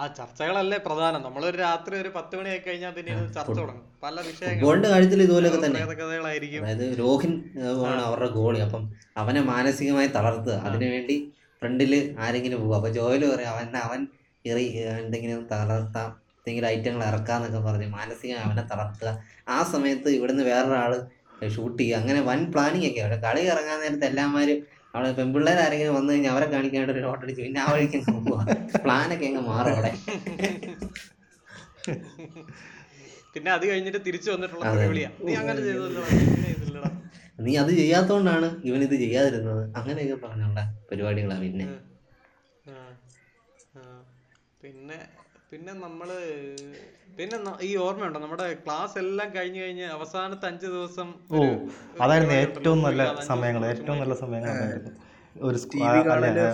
ആ 0.00 0.04
ചർച്ചകളല്ലേ 0.18 0.76
പ്രധാനം. 0.86 1.20
നമ്മൾ 1.26 1.42
ഒരു 1.48 1.56
രാത്രി 1.64 1.94
ഒരു 2.02 2.10
പത്ത് 2.16 2.34
മണിയായി 2.38 2.60
കഴിഞ്ഞാൽ 2.66 2.92
പിന്നെ 2.98 3.12
ചർച്ച 3.36 3.56
തുടങ്ങും. 3.60 3.84
പല 4.04 4.14
വിഷയങ്ങളും. 4.28 4.60
ഫുട്ബോളിന്റെ 4.60 4.90
കാര്യത്തിൽ 4.92 5.22
ഇതുപോലെയൊക്കെ 5.24 5.60
തന്നെ. 5.64 5.80
കഥകളായിരിക്കും 5.92 6.62
അതായത് 6.64 6.86
രോഹിൻ 7.02 7.32
ആണ് 7.90 8.00
അവരുടെ 8.08 8.30
ഗോളി. 8.38 8.60
അപ്പം 8.66 8.84
അവനെ 9.22 9.42
മാനസികമായി 9.52 10.10
തളർത്തുക. 10.16 10.56
അതിനുവേണ്ടി 10.68 11.16
ഫ്രണ്ടിൽ 11.62 11.92
ആരെങ്കിലും 12.24 12.58
പോകും 12.62 12.76
അപ്പോൾ 12.78 12.92
ജോയിൽ 12.98 13.22
പറയും 13.32 13.50
അവൻ 13.54 13.76
അവൻ 13.86 14.00
എറി 14.44 14.64
എന്തെങ്കിലും 15.02 15.40
തളർത്താം 15.52 16.10
എന്തെങ്കിലും 16.38 16.68
ഐറ്റങ്ങൾ 16.74 17.02
ഇറക്കാമെന്നൊക്കെ 17.10 17.60
പറഞ്ഞ് 17.66 17.88
മാനസികം 17.96 18.38
അവനെ 18.46 18.62
തളർത്തുക. 18.70 19.10
ആ 19.54 19.58
സമയത്ത് 19.72 20.08
ഇവിടുന്ന് 20.18 20.44
വേറൊരാൾ 20.50 20.92
ഷൂട്ട് 21.56 21.78
ചെയ്യുക. 21.80 21.98
അങ്ങനെ 22.00 22.20
വൻ 22.28 22.40
പ്ലാനിങ് 22.52 22.86
ഒക്കെ. 22.90 23.00
അവിടെ 23.04 23.18
കളി 23.26 23.42
ഇറങ്ങാൻ 23.52 23.78
നേരത്തെ 23.84 24.06
എല്ലാമാരും 24.10 24.58
അവിടെ 24.94 25.10
പെൺപിള്ളേർ 25.18 25.58
ആരെങ്കിലും 25.64 25.94
വന്നു 25.98 26.10
കഴിഞ്ഞാൽ 26.12 26.32
അവരെ 26.34 26.46
കാണിക്കാണ്ട് 26.54 26.92
ഒരു 26.94 27.02
ഷോട്ട് 27.04 27.22
അടിച്ചു 27.24 27.42
പിന്നെ 27.46 27.60
ആ 27.64 27.66
വഴിക്ക് 27.72 27.98
പ്ലാനൊക്കെ 28.84 29.26
അങ്ങ് 29.30 29.42
മാറും 29.50 29.72
അവിടെ. 29.74 29.92
പിന്നെ 33.34 33.50
അത് 33.56 33.64
കഴിഞ്ഞിട്ട് 33.70 34.00
തിരിച്ചു 34.08 34.30
വന്നിട്ടുള്ള 34.34 34.64
നീ 35.28 35.34
അങ്ങനെ 35.42 35.60
ചെയ്തല്ലോ 35.68 36.82
നീ 37.40 37.52
അത് 37.56 37.72
ചെയ്യാത്തോണ്ടാണ് 37.74 38.48
ഇവൻ 38.64 38.80
ഇത് 38.82 38.96
ചെയ്യാതിരുന്നത്. 39.02 39.62
അങ്ങനെയൊക്കെ 39.78 40.18
പറഞ്ഞുള്ള 40.24 40.60
പരിപാടികളാ 40.90 41.36
പിന്നെ. 41.44 41.66
പിന്നെ 44.62 44.98
പിന്നെ 45.50 45.72
നമ്മൾ 45.84 46.08
പിന്നെ 47.18 47.36
ഈ 47.60 47.70
ഓർമ്മയുണ്ടോ? 47.76 48.18
നമ്മുടെ 48.18 48.44
ക്ലാസ് 48.64 48.96
എല്ലാം 48.98 49.28
കഴിഞ്ഞു 49.36 49.60
കഴിഞ്ഞ് 49.60 49.86
അവസാനത്തെ 49.96 50.46
അഞ്ചു 50.46 50.66
ദിവസം 50.68 51.08
ഓ 51.30 51.40
ഒരു- 51.40 51.60
അതായിരുന്നു 52.04 52.34
ഏറ്റവും 52.40 52.78
നല്ല 52.86 53.02
സമയങ്ങൾ. 53.22 53.62
ഏറ്റവും 53.72 53.98
നല്ല 54.02 54.14
സമയങ്ങളായിരുന്നു 54.16 54.92
ഒരു 55.48 55.58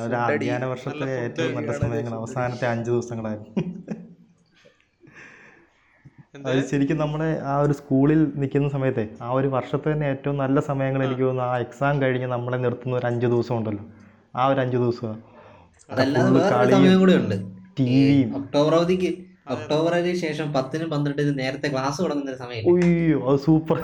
ഒരു 0.07 0.17
അധ്യയന 0.27 0.65
വർഷത്തിലെ 0.73 1.15
ഏറ്റവും 1.25 1.53
നല്ല 1.59 1.73
സമയങ്ങൾ 1.81 2.13
അവസാനത്തെ 2.21 2.67
അഞ്ചു 2.73 2.91
ദിവസങ്ങളായിരുന്നു? 2.91 3.53
അത് 6.37 6.67
ശരിക്കും 6.71 6.99
നമ്മുടെ 6.99 7.29
ആ 7.43 7.61
ഒരു 7.61 7.73
സ്കൂളിൽ 7.73 8.21
നിൽക്കുന്ന 8.35 8.69
സമയത്തെ 8.69 9.05
ആ 9.23 9.31
ഒരു 9.31 9.49
വർഷത്തെ 9.49 9.93
തന്നെ 9.93 10.07
ഏറ്റവും 10.07 10.37
നല്ല 10.37 10.61
സമയങ്ങൾ 10.61 11.05
എനിക്ക് 11.05 11.23
തോന്നുന്നു 11.23 11.51
ആ 11.51 11.59
എക്സാം 11.59 12.03
കഴിഞ്ഞ് 12.03 12.27
നമ്മളെ 12.27 12.57
നിർത്തുന്ന 12.57 12.97
ഒരു 12.97 13.07
അഞ്ച് 13.07 13.27
ദിവസം 13.27 13.57
ഉണ്ടല്ലോ. 13.59 13.85
ആ 14.37 14.47
ഒരു 14.47 14.61
അഞ്ച് 14.61 14.77
ദിവസം. 14.77 15.15
അതല്ലാതെ 15.91 16.29
full 16.29 16.39
വേറൊരു 16.39 16.55
കളിയും, 16.55 16.79
സമയം 16.79 16.99
കൂടെ 17.01 17.13
ഉണ്ട്. 17.13 17.37
ടിവിയും 17.79 18.31
ഒക്ടോബർ 18.41 18.75
അവധിക്ക് 18.75 19.11
ഒക്ടോബറിന് 19.55 20.15
ശേഷം 20.17 20.53
പത്തിനും 20.53 20.91
പന്ത്രണ്ടിനും 20.91 21.37
നേരത്തെ 21.37 21.69
ക്ലാസ് 21.69 22.03
തുടങ്ങുന്ന 22.03 22.31
ഒരു 22.31 22.39
സമയം 22.39 22.65
ഒയ്യോ 22.73 23.19
അത് 23.31 23.39
സൂപ്പർ. 23.47 23.79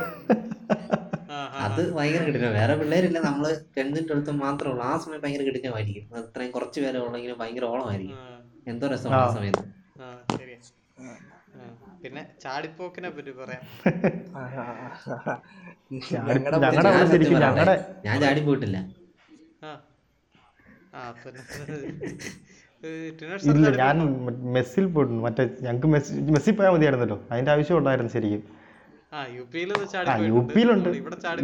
അത് 1.67 1.83
ഭയങ്കര 1.97 2.23
കിട്ടില്ല 2.27 2.49
വേറെ 2.59 2.75
പിള്ളേരില്ല 2.81 3.19
നമ്മൾ 3.19 3.45
ടെൻത്തിന്റെ 3.77 4.13
അടുത്ത് 4.15 4.31
മാത്രമേ 4.31 4.73
ഉള്ളൂ. 4.73 4.85
ആ 4.85 4.97
സമയം 5.05 5.21
ഭയങ്കര 5.25 5.45
കിട്ടിഞ്ഞമായിരിക്കും 5.49 6.17
അത്രയും 6.21 6.51
കുറച്ച് 6.51 6.81
പേരെ 6.81 6.99
ഉള്ളെങ്കിലും 6.99 7.39
ഭയങ്കര 7.39 7.65
ഓളമായിരിക്കും. 7.65 8.19
എന്തോ 8.73 8.87
രസമാണ് 8.95 9.23
ആ 9.23 9.29
സമയത്ത്. 9.37 9.65
പിന്നെ 12.03 12.23
ചാടിപ്പോക്കിനെ 12.45 13.09
പറ്റി 13.17 13.33
പറയാം. 13.41 13.63
ഞാൻ 16.15 16.27
സത്യം 16.77 17.09
ശരിക്കും 17.13 17.37
പറയട്ടെ, 17.37 17.47
ഞങ്ങളുടെ 17.47 17.75
ഞാൻ 18.07 18.17
ചാടി 18.25 18.41
പോയിട്ടില്ല. 18.47 18.79
ആ. 19.63 19.73
ആ 20.95 21.03
പിന്നെ 21.23 21.43
ഏ, 22.85 22.89
ഇല്ല 23.51 23.67
ഞാൻ 23.83 23.97
മെസ്സിൽ 24.55 24.85
പോയിട്ടുണ്ട്. 24.95 25.23
മറ്റേ 25.27 25.43
ഞങ്ങക്ക് 25.67 25.89
മെസ്സി 25.95 26.15
മെസ്സിൽ 26.35 26.55
പോയാൽ 26.59 26.73
മതിയായിരുന്നല്ലോ. 26.77 27.19
അതിന്റെ 27.33 27.51
ആവശ്യം 27.55 27.79
ഉണ്ടായിരുന്നു 27.81 28.13
ശരിക്കും. 28.17 28.43
ആ 29.15 29.21
യു. 29.37 29.43
പിയിലുണ്ട് 29.53 30.89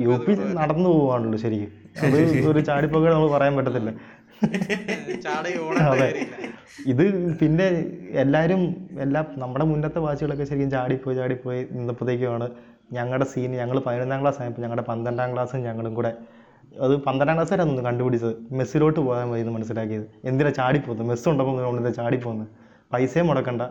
യു 0.07 0.15
പി 0.27 0.33
നടന്നു 0.59 0.89
പോവാണല്ലോ 0.95 1.39
ശരിക്കും. 1.45 1.71
അത് 2.07 2.17
ഒരു 2.51 2.61
ചാടിപ്പോക്കെ 2.69 3.09
നമുക്ക് 3.15 3.33
പറയാൻ 3.35 3.55
പറ്റത്തില്ല. 3.59 3.91
ഇത് 6.87 7.39
പിന്നെ 7.39 7.67
എല്ലാവരും 8.11 8.89
എല്ലാ 9.01 9.25
നമ്മുടെ 9.39 9.65
മുന്നത്തെ 9.65 9.99
ബാച്ചുകളൊക്കെ 9.99 10.45
ശരിക്കും 10.45 10.71
ചാടിപ്പോയി 10.71 11.17
ചാടിപ്പോയി 11.17 11.67
നിന്നപ്പോഴത്തേക്കുമാണ് 11.73 12.51
ഞങ്ങളുടെ 12.93 13.25
സീൻ 13.25 13.53
ഞങ്ങൾ 13.53 13.79
പതിനൊന്നാം 13.79 14.21
ക്ലാസ് 14.21 14.43
ആയപ്പോൾ 14.43 14.63
ഞങ്ങളുടെ 14.63 14.83
പന്ത്രണ്ടാം 14.83 15.33
ക്ലാസ്സും 15.33 15.63
ഞങ്ങളും 15.63 15.95
കൂടെ 15.95 16.17
അത് 16.81 16.97
പന്ത്രണ്ടാം 16.97 17.37
ക്ലാസ് 17.37 17.53
വരെ 17.53 17.63
ഒന്ന് 17.63 17.83
കണ്ടുപിടിച്ചത്. 17.83 18.35
മെസ്സിലോട്ട് 18.53 19.01
പോകാൻ 19.01 19.29
മതി 19.29 19.41
എന്ന് 19.41 19.53
മനസ്സിലാക്കിയത്. 19.53 20.07
എന്തിനാ 20.25 20.51
ചാടിപ്പോകുന്നത്? 20.51 21.09
മെസ്സ് 21.09 21.29
ഉണ്ടപ്പോൾ 21.29 21.63
നമ്മൾ 21.63 21.91
ചാടിപ്പോകുന്നത്? 21.91 22.49
പൈസയും 22.93 23.27
മുടക്കണ്ട. 23.27 23.63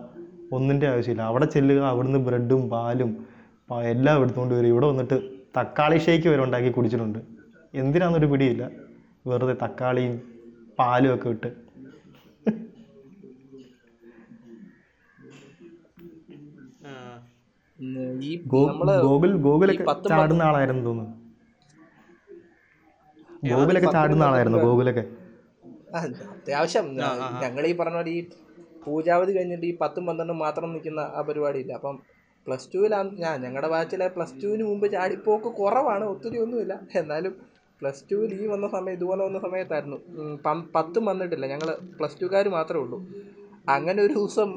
ഒന്നിന്റെ 0.51 0.87
ആവശ്യമില്ല. 0.87 1.21
അവിടെ 1.21 1.45
ചെല്ലുക 1.45 1.81
അവിടുന്ന് 1.83 2.19
ബ്രെഡും 2.19 2.69
പാലും 2.69 3.27
എല്ലാം 3.83 4.21
എടുത്തുകൊണ്ട് 4.21 4.55
വരും. 4.55 4.67
ഇവിടെ 4.67 4.85
വന്നിട്ട് 4.85 5.21
തക്കാളി 5.57 5.97
ഷേക്ക് 5.97 6.27
വരെ 6.27 6.43
ഉണ്ടാക്കി 6.43 6.69
കുടിച്ചിട്ടുണ്ട്. 6.69 7.19
എന്തിനാന്നൊരു 7.73 8.25
പിടിയില്ല. 8.25 8.69
വെറുതെ 9.27 9.55
തക്കാളിയും 9.63 10.36
പാലും 10.79 11.15
ഒക്കെ 11.15 11.29
ഇട്ട്. 11.29 11.49
ആ. 16.87 16.93
ഈ 18.29 18.31
ഗോകുൽ 19.05 19.31
ഗോകുലൊക്കെ 19.45 19.85
ചാടുന്ന 20.09 20.41
ആളായിരുന്നു 20.41 20.83
തോന്നുന്നു. 20.85 21.15
ഗോകുലൊക്കെ 23.51 23.91
ചാടുന്ന 23.91 24.23
ആളായിരുന്നു 24.23 24.59
ഗോകുലൊക്കെ. 24.59 25.03
അത്യാവശ്യം 25.97 26.85
ഞങ്ങൾ 27.43 27.63
ഈ 27.67 27.73
പറഞ്ഞ 27.73 27.95
പോലെ 27.95 28.11
ഈ 28.11 28.21
പൂജാവധി 28.85 29.31
കഴിഞ്ഞിട്ട് 29.37 29.65
ഈ 29.65 29.77
പത്തും 29.81 30.05
പന്ത്രണ്ടും 30.05 30.37
മാത്രം 30.39 30.69
നിൽക്കുന്ന 30.73 31.01
ആ 31.15 31.21
പരിപാടിയില്ല. 31.21 31.73
അപ്പം 31.73 31.95
പ്ലസ് 32.47 32.69
ടുവിലാണ് 32.73 33.09
ഞാൻ 33.21 33.41
ഞങ്ങളുടെ 33.41 33.67
ബാച്ചിലെ 33.67 34.07
പ്ലസ് 34.07 34.43
ടുവിന് 34.43 34.63
മുമ്പ് 34.63 34.91
ചാടിപ്പോക്ക് 34.91 35.49
കുറവാണ് 35.59 36.05
ഒത്തിരി 36.05 36.37
ഒന്നുമില്ല. 36.37 36.73
എന്നാലും 36.95 37.33
പ്ലസ് 37.81 38.03
ടുവിൽ 38.11 38.31
ഈ 38.41 38.45
വന്ന 38.53 38.67
സമയം 38.75 38.95
ഇതുപോലെ 38.97 39.21
വന്ന 39.27 39.39
സമയത്തായിരുന്നു. 39.39 39.97
പത്തും 40.75 41.03
വന്നിട്ടില്ല. 41.11 41.45
ഞങ്ങൾ 41.53 41.69
പ്ലസ് 41.97 42.19
ടുക്കാർ 42.21 42.47
മാത്രമേ 42.57 42.81
ഉള്ളൂ. 42.83 42.99
അങ്ങനെ 43.75 43.99
ഒരു 44.05 44.13
ദിവസം 44.19 44.49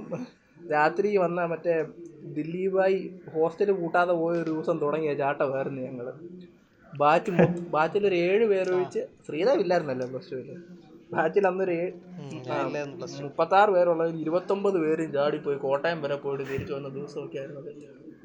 രാത്രി 0.74 1.10
വന്ന 1.24 1.40
മറ്റേ 1.52 1.74
ദില്ലീപായി 2.36 2.98
ഹോസ്റ്റൽ 3.34 3.70
കൂട്ടാതെ 3.80 4.14
പോയ 4.20 4.34
ഒരു 4.42 4.50
ദിവസം 4.50 4.76
തുടങ്ങിയ 4.82 5.12
ചാട്ട 5.12 5.38
ചാട്ടമായിരുന്നു 5.38 5.80
ഞങ്ങൾ 5.82 6.06
ബാച്ച് 6.92 7.30
ബാച്ചിൽ 7.74 8.04
ഒരു 8.10 8.16
ഏഴ് 8.26 8.44
പേര് 8.52 8.70
ഒഴിച്ച് 8.76 9.02
ശ്രീദേവ് 9.26 9.62
ഇല്ലായിരുന്നല്ലോ 9.64 10.06
പ്ലസ് 10.12 10.30
ടുവിൽ 10.32 10.48
ബാച്ചിൽ 11.14 11.44
അന്നൊരു 11.50 11.76
മുപ്പത്താറ് 13.24 13.70
പേരുള്ളതിൽ 13.76 14.18
ഇരുപത്തൊമ്പത് 14.24 14.78
പേരും 14.84 15.08
ചാടിപ്പോയി 15.16 15.58
കോട്ടയം 15.66 15.98
വരെ 16.04 16.16
പോയിട്ട് 16.24 16.44
തിരിച്ചു 16.50 16.72
വന്ന 16.76 16.90
ദിവസമൊക്കെ 16.96 17.38
ആയിരുന്നു 17.38 17.62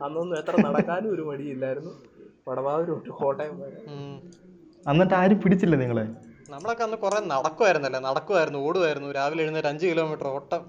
അന്നൊന്നും 0.01 0.35
എത്ര 0.39 0.55
നടക്കാനും 0.67 1.09
ഒരു 1.15 1.23
മടിയില്ലായിരുന്നു. 1.29 1.93
വടവാവൂർ 2.47 2.87
തൊട്ട് 2.89 3.11
കോട്ടയം 3.21 3.55
വരെ. 3.61 3.79
എന്നിട്ട് 4.91 5.15
ആരും 5.19 5.37
പിടിച്ചില്ല 5.43 5.75
നിങ്ങളെ? 5.81 6.05
നമ്മളൊക്കെ 6.53 6.83
അന്ന് 6.85 6.97
കുറെ 7.03 7.19
നടക്കുമായിരുന്നല്ലേ 7.33 7.99
നടക്കുമായിരുന്നു 8.07 8.59
ഓടുമായിരുന്നു 8.67 9.07
രാവിലെ 9.17 9.41
എഴുന്നേറ്റ് 9.45 9.69
അഞ്ച് 9.71 9.85
കിലോമീറ്റർ 9.91 10.27
ഓട്ടം. 10.35 10.61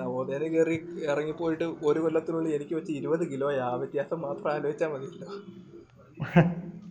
നവോദയന് 0.00 0.48
കയറി 0.54 0.76
ഇറങ്ങിപ്പോയിട്ട് 1.10 1.66
ഒരു 1.88 1.98
കൊല്ലത്തിനുള്ളിൽ 2.04 2.50
എനിക്ക് 2.56 2.74
വെച്ച് 2.78 2.92
ഇരുപത് 2.98 3.24
കിലോയാ 3.32 3.62
ആ 3.70 3.76
വ്യത്യാസം 3.82 4.18
മാത്രം 4.26 4.48
ആലോചിച്ചാൽ 4.54 4.90
മതിയല്ലോ. 4.94 5.28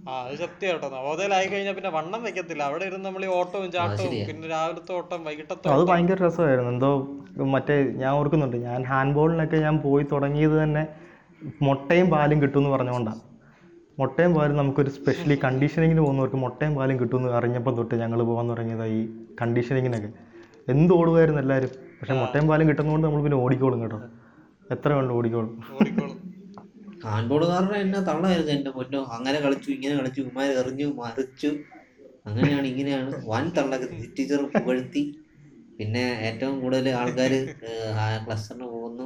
ആ 0.10 0.14
അത് 0.26 0.36
സത്യം 0.42 0.68
കേട്ടോ. 0.72 0.90
ആയി 1.38 1.48
കഴിഞ്ഞാൽ 1.54 1.76
പിന്നെ 1.78 1.92
വണ്ണം 1.98 2.22
വെക്കത്തില്ല. 2.28 2.64
അവിടെ 2.70 2.86
ഇരുന്ന് 2.90 3.08
നമ്മൾ 3.10 3.24
ഈ 3.28 3.30
ഓട്ടവും 3.40 3.70
ചാട്ടവും 3.78 4.14
പിന്നെ 4.30 4.50
രാവിലത്തെ 4.56 4.94
ഓട്ടം 5.00 5.22
വൈകിട്ടത്തെ 5.30 5.74
അത് 5.76 5.84
ഭയങ്കര 5.92 6.20
രസമായിരുന്നു. 6.28 6.72
എന്തോ 6.76 6.92
മറ്റേ 7.56 7.76
ഞാൻ 8.04 8.12
ഓർക്കുന്നുണ്ട്. 8.20 8.58
ഞാൻ 8.68 8.82
ഹാൻഡ് 8.92 9.16
ബോളിനൊക്കെ 9.18 9.58
ഞാൻ 9.68 9.78
പോയി 9.88 10.06
തുടങ്ങിയത് 10.14 10.58
തന്നെ 10.64 10.86
മുട്ടയും 11.68 12.08
പാലും 12.16 12.38
കിട്ടുമെന്ന് 12.44 12.72
പറഞ്ഞുകൊണ്ടാണ് 12.76 13.22
മുട്ടയും 14.00 14.34
പാലും 14.34 14.58
നമുക്കൊരു 14.58 14.90
സ്പെഷ്യലി 14.90 15.40
കണ്ടീഷനിങ്ങിന് 15.44 16.02
പോകുന്നവർക്ക് 16.02 16.36
മുട്ടയും 16.36 16.76
പാലും 16.76 17.00
കിട്ടുമെന്ന് 17.00 17.30
അറിഞ്ഞപ്പോൾ 17.30 17.78
തൊട്ട് 17.78 17.96
ഞങ്ങൾ 17.96 18.24
പോകാൻ 18.24 18.50
തുടങ്ങിയതാണ് 18.50 18.92
ഈ 18.92 19.02
കണ്ടീഷനിങ്ങിനൊക്കെ 19.42 20.10
എന്ത് 20.68 20.94
ഓടുമായിരുന്നു 20.94 21.42
എല്ലാവരും 21.42 21.72
പക്ഷെ 22.00 22.14
മുട്ടയും 22.14 22.48
പാലും 22.48 22.68
കിട്ടുന്നതുകൊണ്ട് 22.68 23.08
നമ്മൾ 23.08 23.22
പിന്നെ 23.24 23.38
ഓടിക്കോളും 23.38 23.82
കേട്ടോ. 23.82 24.00
എത്ര 24.72 24.90
കണ്ടു 24.94 25.14
ഓടിക്കോളും? 25.14 25.64
ഹാൻഡ്ബോളുകാരുടെ 27.06 27.78
എന്നെ 27.78 28.00
തള്ളായിരുന്നു 28.00 28.52
എന്റെ 28.52 28.70
പൊന്നോ. 28.70 29.02
അങ്ങനെ 29.12 29.40
കളിച്ചു 29.40 29.70
ഇങ്ങനെ 29.72 29.96
കളിച്ചു 30.00 30.22
ഉമാർ 30.22 30.50
എറിഞ്ഞു 30.52 30.86
മറിച്ചു. 30.86 31.48
അങ്ങനെയാണ് 32.26 32.68
ഇങ്ങനെയാണ്. 32.68 33.12
വൻ 33.26 33.52
തള്ളൊക്കെ 33.58 33.88
ടീച്ചർ 34.20 34.42
പുകഴ്ത്തി. 34.54 35.04
പിന്നെ 35.80 36.04
ഏറ്റവും 36.28 36.56
കൂടുതൽ 36.62 36.88
ആൾക്കാർ 37.00 37.34
ക്ലസ്റ്ററിന് 38.26 38.68
പോകുന്നു 38.76 39.06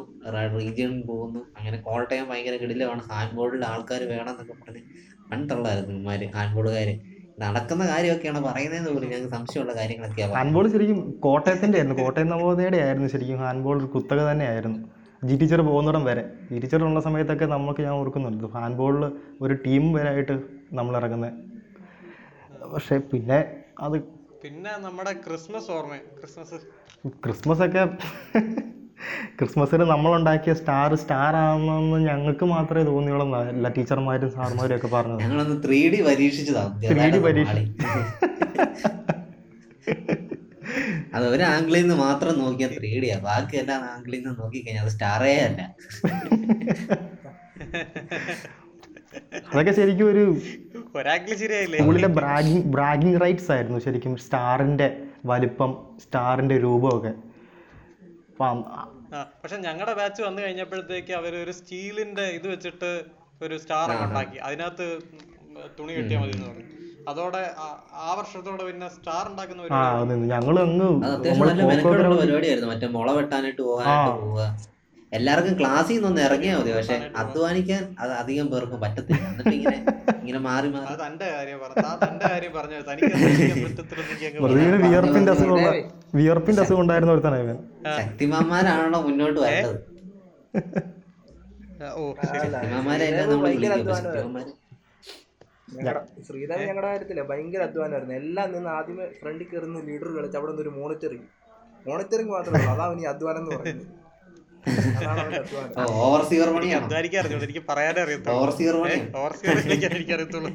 റീജിയണിൽ 0.58 1.02
പോകുന്നു. 1.12 1.42
അങ്ങനെ 1.58 1.78
കോട്ടയം 1.88 2.28
ഭയങ്കര 2.30 2.56
കിടിലമാണ്. 2.62 3.02
ഹാൻഡ്ബോളിൽ 3.12 3.64
ആൾക്കാർ 3.72 4.04
വേണം 4.14 4.32
എന്നൊക്കെ 4.34 4.56
പറഞ്ഞ് 4.62 4.84
വൻ 5.32 5.42
തള്ളായിരുന്നു 5.50 5.96
ഉമാര് 6.02 6.28
ഹാൻഡ്ബോളുകാർ 6.38 6.90
നടക്കുന്ന 7.44 7.84
കാര്യമൊക്കെയാണ് 7.92 8.40
പറയുന്നതെന്ന് 8.48 8.92
പോലും 8.94 9.10
ഞങ്ങൾക്ക് 9.12 9.34
സംശയമുള്ള 9.36 9.74
കാര്യങ്ങളൊക്കെയാണ് 9.78 10.34
ഹാൻഡ്ബോൾ 10.40 10.66
ശരിക്കും 10.74 11.00
കോട്ടയത്തിന്റെ 11.26 11.78
ആയിരുന്നു. 11.78 11.98
കോട്ടയം 12.04 12.28
നവോദയയുടെ 12.34 12.80
ആയിരുന്നു 12.86 13.08
ശരിക്കും. 13.14 13.40
ഹാൻഡ്ബോൾ 13.46 13.76
ഒരു 13.82 13.90
കുത്തക 13.96 14.20
തന്നെയായിരുന്നു. 14.32 14.80
ജി 15.30 15.36
ടീച്ചർ 15.42 15.62
പോകുന്നിടം 15.70 16.04
വരെ. 16.10 16.24
ജി 16.52 16.60
ടീച്ചർ 16.60 16.84
ഉള്ള 16.84 17.00
സമയത്തൊക്കെ 17.08 17.46
നമുക്ക് 17.46 17.82
ഞാൻ 17.86 17.94
ഓർക്കുന്നുണ്ട്. 18.02 18.46
ഹാൻഡ്ബോളിൽ 18.56 19.04
ഒരു 19.46 19.54
ടീം 19.66 19.84
വരായിട്ട് 19.94 20.36
നമ്മൾ 20.80 20.94
ഇറങ്ങുന്നത്. 21.00 21.34
പക്ഷേ 22.74 22.98
പിന്നെ 23.12 23.40
അത് 23.86 23.96
പിന്നെ 24.42 24.72
നമ്മുടെ 24.84 25.12
ക്രിസ്മസ് 25.24 25.70
ഓർമ്മ 25.72 25.96
ക്രിസ്മസ്. 26.20 26.58
ക്രിസ്മസ് 27.24 27.64
ഒക്കെ 27.66 27.84
ക്രിസ്മസിന് 29.40 29.86
നമ്മളുണ്ടാക്കിയ 29.92 30.54
സ്റ്റാർ 30.60 30.92
സ്റ്റാർ 31.04 31.36
ആണെന്ന് 31.42 32.00
ഞങ്ങൾക്ക് 32.08 32.46
മാത്രമേ 32.54 32.84
തോന്നിയുള്ളൂ. 32.90 33.26
എല്ലാ 33.54 33.70
ടീച്ചർമാരും 33.78 34.32
സാറുമാരും 34.36 34.76
ഒക്കെ 34.78 34.90
പറഞ്ഞത്. 34.96 35.22
ഞങ്ങളൊന്ന് 35.24 35.58
ത്രീ 35.66 35.80
ഡി 35.94 36.00
പരീക്ഷിച്ചതാണ് 36.10 36.74
3D 36.92 37.20
പരീക്ഷ. 37.28 37.56
അത് 41.16 41.26
ഒരു 41.30 41.44
ആംഗിളിൽ 41.48 41.82
നിന്ന് 41.82 41.96
മാത്രം 42.04 42.34
നോക്കിയാൽ 42.42 42.70
ത്രീ 42.76 42.92
ഡിയാ 43.02 43.16
ബാക്കി 43.26 43.56
എല്ലാ 43.62 43.76
ആംഗിളിൽ 43.90 44.20
നിന്ന് 44.20 44.34
നോക്കിക്കഴിഞ്ഞാൽ 44.42 44.86
അത് 44.86 44.92
സ്റ്റാറേ 44.94 45.34
അല്ല. 45.48 45.62
അതൊക്കെ 49.50 49.74
ശരിക്കും 49.80 50.08
ഒരു 50.12 50.24
സ്കൂളിലെ 51.78 52.08
ബ്രാഗിങ് 52.08 52.64
ബ്രാഗിങ് 52.64 53.22
റൈറ്റ്സ് 53.22 53.52
ആയിരുന്നു 53.52 53.80
ശരിക്കും 53.80 54.16
സ്റ്റാറിന്റെ 54.16 54.98
വലിപ്പം 55.26 55.86
സ്റ്റാറിന്റെ 56.00 56.62
രൂപമൊക്കെ. 56.62 57.14
പക്ഷെ 59.44 59.58
ഞങ്ങളുടെ 59.58 59.94
ബാച്ച് 59.94 60.22
വന്നു 60.22 60.42
കഴിഞ്ഞപ്പോഴത്തേക്ക് 60.42 61.14
അവർ 61.14 61.36
ഒരു 61.36 61.52
സ്റ്റീലിന്റെ 61.52 62.22
ഇത് 62.22 62.48
വെച്ചിട്ട് 62.48 63.02
ഒരു 63.42 63.58
സ്റ്റാർ 63.58 63.90
ഉണ്ടാക്കി. 64.04 64.38
അതിനകത്ത് 64.38 65.00
തുണി 65.80 65.94
കെട്ടിയാൽ 65.94 66.22
മതി 66.22 66.32
എന്ന് 66.32 66.50
പറഞ്ഞു. 66.50 66.64
അതോടെ 67.10 67.52
ആ- 67.58 68.16
വർഷത്തോടെ 68.18 68.64
പിന്നെ 68.64 68.90
സ്റ്റാർ 68.90 69.32
ഉണ്ടാക്കുന്ന 69.32 69.62
അത് 71.06 71.28
ഞങ്ങൾ 71.28 71.50
അങ്ങ് 71.50 72.20
പരിപാടിയായിരുന്നു. 72.22 72.74
മറ്റേ 72.74 72.88
മുള 72.88 73.12
വെട്ടാനായിട്ട് 73.12 73.62
പോകാനായിട്ട് 73.62 74.22
പോവുക. 74.22 74.72
എല്ലാവർക്കും 75.18 75.54
ക്ലാസ്സിൽ 75.60 75.98
നിന്ന് 76.04 76.22
ഇറങ്ങിയാൽ 76.26 76.58
മതി. 76.58 76.72
പക്ഷെ 76.76 76.98
അധ്വാനിക്കാൻ 77.22 77.82
അത് 78.04 78.12
അധികം 78.22 78.48
പേർക്കും 78.52 78.80
പറ്റത്തില്ല. 78.84 79.24
എന്നിട്ട് 79.32 79.54
ഇങ്ങനെ 79.58 79.78
ഇങ്ങനെ 80.22 80.40
മാറി 80.48 80.68
മാറി. 80.76 80.86
അത് 80.92 81.00
തന്റെ 81.06 81.28
കാര്യം 81.34 81.60
പറഞ്ഞു 81.64 82.78
വിയർപ്പിന്റെ 86.20 86.62
അസുഖം 86.64 86.82
ഉണ്ടായിരുന്ന 86.84 87.12
ഒരുത്താണ് 87.16 87.38
ഇവൻ. 87.46 87.58
ശക്തിമാന്മാരാണല്ലോ 88.00 89.00
മുന്നോട്ട് 89.08 89.40
വരേണ്ടത്. 89.46 89.80
ശ്രീധരൻ 96.28 96.64
ഞങ്ങളുടെ 96.70 96.88
കാര്യത്തിൽ 96.88 97.18
ഭയങ്കര 97.30 97.62
അധ്വാനമായിരുന്നു. 97.68 98.16
എല്ലാം 98.22 98.48
നിന്ന് 98.54 98.70
ആദ്യമേ 98.78 99.06
ഫ്രണ്ടിൽ 99.20 99.48
കയറുന്ന 99.52 99.82
ലീഡർ 99.90 100.10
കളിച്ച് 100.18 100.38
അവിടെ 100.40 100.52
നിന്ന് 100.52 100.64
ഒരു 100.66 100.72
മോണിറ്ററിങ് 100.80 101.28
മോണിറ്ററിങ് 101.86 102.32
മാത്രമേ 102.36 102.58
ഉള്ളൂ. 102.60 102.72
അതാണ് 102.74 102.88
അവന് 102.90 103.08
അധ്വാനം 103.14 103.42
എന്ന് 103.44 103.52
പറയുന്നത്. 103.58 103.88
അതാണ് 104.68 105.20
അവന്റെ 105.20 105.40
അധ്വാനം 105.40 105.92
ഓവർ 106.06 106.22
സീവർ 106.30 106.50
പണിയാണ്? 106.56 106.86
അധ്വാനിക്കാൻ 106.86 107.20
അറിഞ്ഞോളൂ 107.22 107.46
എനിക്ക് 107.48 107.64
പറയാനേ 107.70 108.02
അറിയത്തുള്ളൂ. 108.02 108.40
ഓവർ 108.42 108.52
മണി 108.82 108.98
ഓവർസിക്കാൻ 109.18 109.92
എനിക്ക് 109.98 110.14
അറിയത്തുള്ളൂ. 110.18 110.52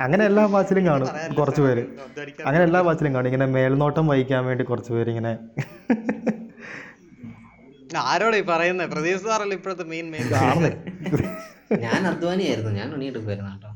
അങ്ങനെ 0.00 0.24
എല്ലാ 0.24 0.46
ബാച്ചിലും 0.46 0.86
കാണും 0.86 1.08
കുറച്ച് 1.38 1.60
പേര്. 1.60 1.82
അങ്ങനെ 2.46 2.64
എല്ലാ 2.64 2.80
ബാച്ചിലും 2.88 3.14
കാണും. 3.14 3.28
ഇങ്ങനെ 3.28 3.46
മേൽനോട്ടം 3.46 4.06
വഹിക്കാൻ 4.06 4.44
വേണ്ടി 4.46 4.64
കുറച്ച് 4.64 4.92
പേര് 4.92 5.08
ഇങ്ങനെ. 5.08 5.32
ആരോടെ 7.96 8.36
ഈ 8.36 8.44
പറയുന്നത് 8.52 8.90
പ്രദീപ് 8.90 9.20
സാറല്ലേ 9.20 9.56
ഇപ്പോഴത്തെ 9.56 9.84
മെയിൻ 9.92 10.06
മെയിൻ 10.10 10.26
ഞാൻ 11.84 12.06
അധ്വാനിയായിരുന്നു. 12.06 12.70
ഞാൻ 12.70 12.94
ഉണിയെടുക്കുമായിരുന്നു 12.94 13.52
കേട്ടോ 13.52 13.70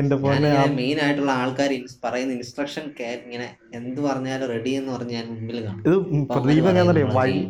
എന്റെ 0.00 0.16
പോലെ 0.22 0.48
മെയിൻ 0.78 0.98
ആയിട്ടുള്ള 1.04 1.32
ആൾക്കാർ 1.42 1.70
പറയുന്ന 2.04 2.32
ഇൻസ്ട്രക്ഷൻ 2.38 2.84
ഇങ്ങനെ 3.26 3.46
എന്ത് 3.78 4.00
പറഞ്ഞാലും 4.08 4.48
റെഡി 4.54 4.72
എന്ന് 4.80 4.90
പറഞ്ഞ് 4.94 5.14
ഞാൻ 5.18 5.26
മുമ്പിൽ 5.32 5.58
കാണും. 5.66 5.80
ഇത് 5.88 5.96
പ്രദീപ് 6.32 6.66
എങ്ങനെയാണെന്നറിയോ 6.70 7.08
വഴി 7.20 7.40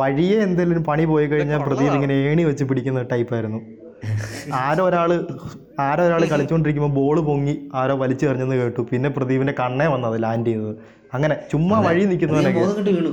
വഴിയെ 0.00 0.38
എന്തെങ്കിലും 0.46 0.84
പണി 0.90 1.04
പോയി 1.12 1.26
കഴിഞ്ഞാൽ 1.30 1.60
പ്രദീപ് 1.68 1.94
ഇങ്ങനെ 1.98 2.16
ഏണി 2.30 2.42
വെച്ച് 2.50 2.64
പിടിക്കുന്ന 2.70 3.00
ടൈപ്പായിരുന്നു 3.12 3.60
ആരോ 4.58 4.82
ആരൊരാൾ 4.84 5.12
ആരോ 5.86 6.02
ഒരാൾ 6.08 6.22
കളിച്ചുകൊണ്ടിരിക്കുമ്പോൾ 6.32 6.92
ബോൾ 6.98 7.16
പൊങ്ങി 7.26 7.54
ആരോ 7.80 7.94
വലിച്ചു 8.02 8.24
എറിഞ്ഞെന്ന് 8.28 8.56
കേട്ടു. 8.60 8.82
പിന്നെ 8.92 9.08
പ്രദീപിന്റെ 9.16 9.54
കണ്ണേ 9.60 9.86
വന്നത് 9.94 10.16
ലാൻഡ് 10.24 10.50
ചെയ്തത് 10.50 10.72
അങ്ങനെ 11.16 11.34
ചുമ്മാ 11.52 11.76
വഴി 11.86 12.04
നിൽക്കുന്ന 12.10 12.38
നിൽക്കുന്നവനൊക്കെ 12.38 12.62
ബോധം 12.62 12.76
കണ്ടു 12.78 12.92
വീണു. 12.96 13.12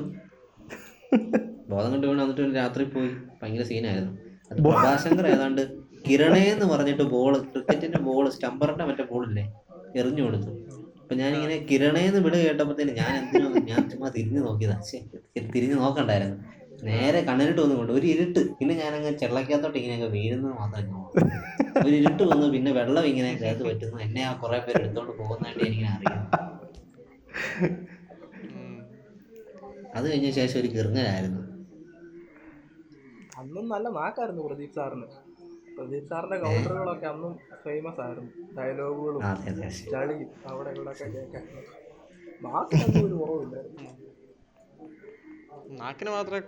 ബോധം 1.72 1.90
കെട്ട് 1.94 2.08
വീണ് 2.10 2.22
വന്നിട്ട് 2.24 2.56
രാത്രി 2.62 2.86
പോയി. 2.96 3.12
ഭയങ്കര 3.42 3.66
സീനായിരുന്നു 3.72 4.14
അത് 4.52 4.60
പ്രഭാശങ്കർ 4.66 5.26
ഏതാണ്ട് 5.36 5.64
കിരണേ 6.08 6.44
എന്ന് 6.54 6.66
പറഞ്ഞിട്ട് 6.74 7.04
ബോൾ 7.14 7.34
ക്രിക്കറ്റിന്റെ 7.54 8.00
ബോൾ 8.08 8.26
സ്റ്റംബറിന്റെ 8.36 8.86
മറ്റേ 8.90 9.06
ബോളില്ലേ 9.12 9.46
എറിഞ്ഞു 10.00 10.24
കൊടുത്തു. 10.26 10.52
അപ്പൊ 11.02 11.16
ഞാനിങ്ങനെ 11.22 11.58
കിരണേന്ന് 11.70 12.20
വിട 12.26 12.36
കേട്ടപ്പോഴത്തേന് 12.44 12.94
ഞാൻ 13.02 13.12
എന്തിനോ 13.22 13.50
ഞാൻ 13.72 13.82
ചുമ്മാ 13.92 14.08
തിരിഞ്ഞു 14.18 14.42
നോക്കിയതാ. 14.48 14.78
തിരിഞ്ഞു 15.56 15.78
നോക്കണ്ടായിരുന്നു. 15.84 16.38
നേരെ 16.90 17.20
കണ്ണിലിട്ട് 17.28 17.62
വന്നു 17.64 17.76
കൊണ്ട് 17.80 17.92
ഒരു 17.98 18.08
ഇരുട്ട്. 18.14 18.42
പിന്നെ 18.58 18.74
ഞാനങ്ങ് 18.82 19.12
ചെള്ളക്കകത്തോട്ട് 19.22 19.78
ഇങ്ങനെ 19.82 19.96
അങ്ങ് 19.98 20.10
വീഴുന്നത് 20.18 20.56
മാത്രം 20.62 20.98
ഒരു 21.86 21.96
ഇരുട്ട് 22.02 22.24
വന്നു 22.32 22.46
പിന്നെ 22.56 22.72
വെള്ളം 22.80 23.06
ഇങ്ങനെ 23.12 23.32
കയത്ത് 23.42 23.64
പറ്റുന്നു 23.70 23.98
എന്നെ 24.06 24.22
ആ 24.30 24.34
കുറെ 24.44 24.60
പേര് 24.66 24.80
എടുത്തോണ്ട് 24.82 25.12
പോകുന്നതായിട്ട് 25.20 25.64
എനിക്കിങ്ങനെ 25.68 25.96
അറിയാം. 25.98 26.24
അത് 29.98 30.06
കഴിഞ്ഞ 30.12 30.30
ശേഷം 30.40 30.58
ഒരു 30.62 30.70
കിറങ്ങലായിരുന്നു 30.76 31.42
അന്നും 33.42 33.66
നല്ല 33.74 33.88
നാക്കായിരുന്നു 34.00 34.44
പ്രദീപ് 34.48 34.76
സാറിന്. 34.78 35.08
പ്രദീപ് 35.78 36.08
സാറിന്റെ 36.10 36.38
കൗണ്ടറുകളൊക്കെ 36.38 37.08
അന്നും 37.08 37.34
ഫേമസ് 37.64 38.02
ആയിരുന്നു. 38.02 38.30
ഡയലോഗുകളും 38.58 39.22
ചളിയും 39.92 40.30
അവിടെ 40.52 40.70
ഇവിടെ 40.72 40.92
ഒക്കെ 40.92 41.08
കേൾക്കാൻ 41.16 41.44
നാക്കിനൊന്നും 42.46 43.06
ഒരു 43.06 43.16
കുറവില്ലായിരുന്നു. 43.22 43.94
നാക്കിന് 45.80 46.10
മാത്രമേ 46.10 46.42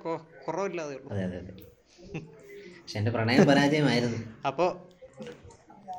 കുറവില്ലാതെ 0.45 0.95
അതെ 1.11 1.23
അതെ 1.23 1.37
അതെ. 1.41 1.53
പക്ഷെ 2.81 3.11
പ്രണയം 3.17 3.43
പരാജയമായിരുന്നു. 3.47 4.19
അപ്പോ 4.47 4.65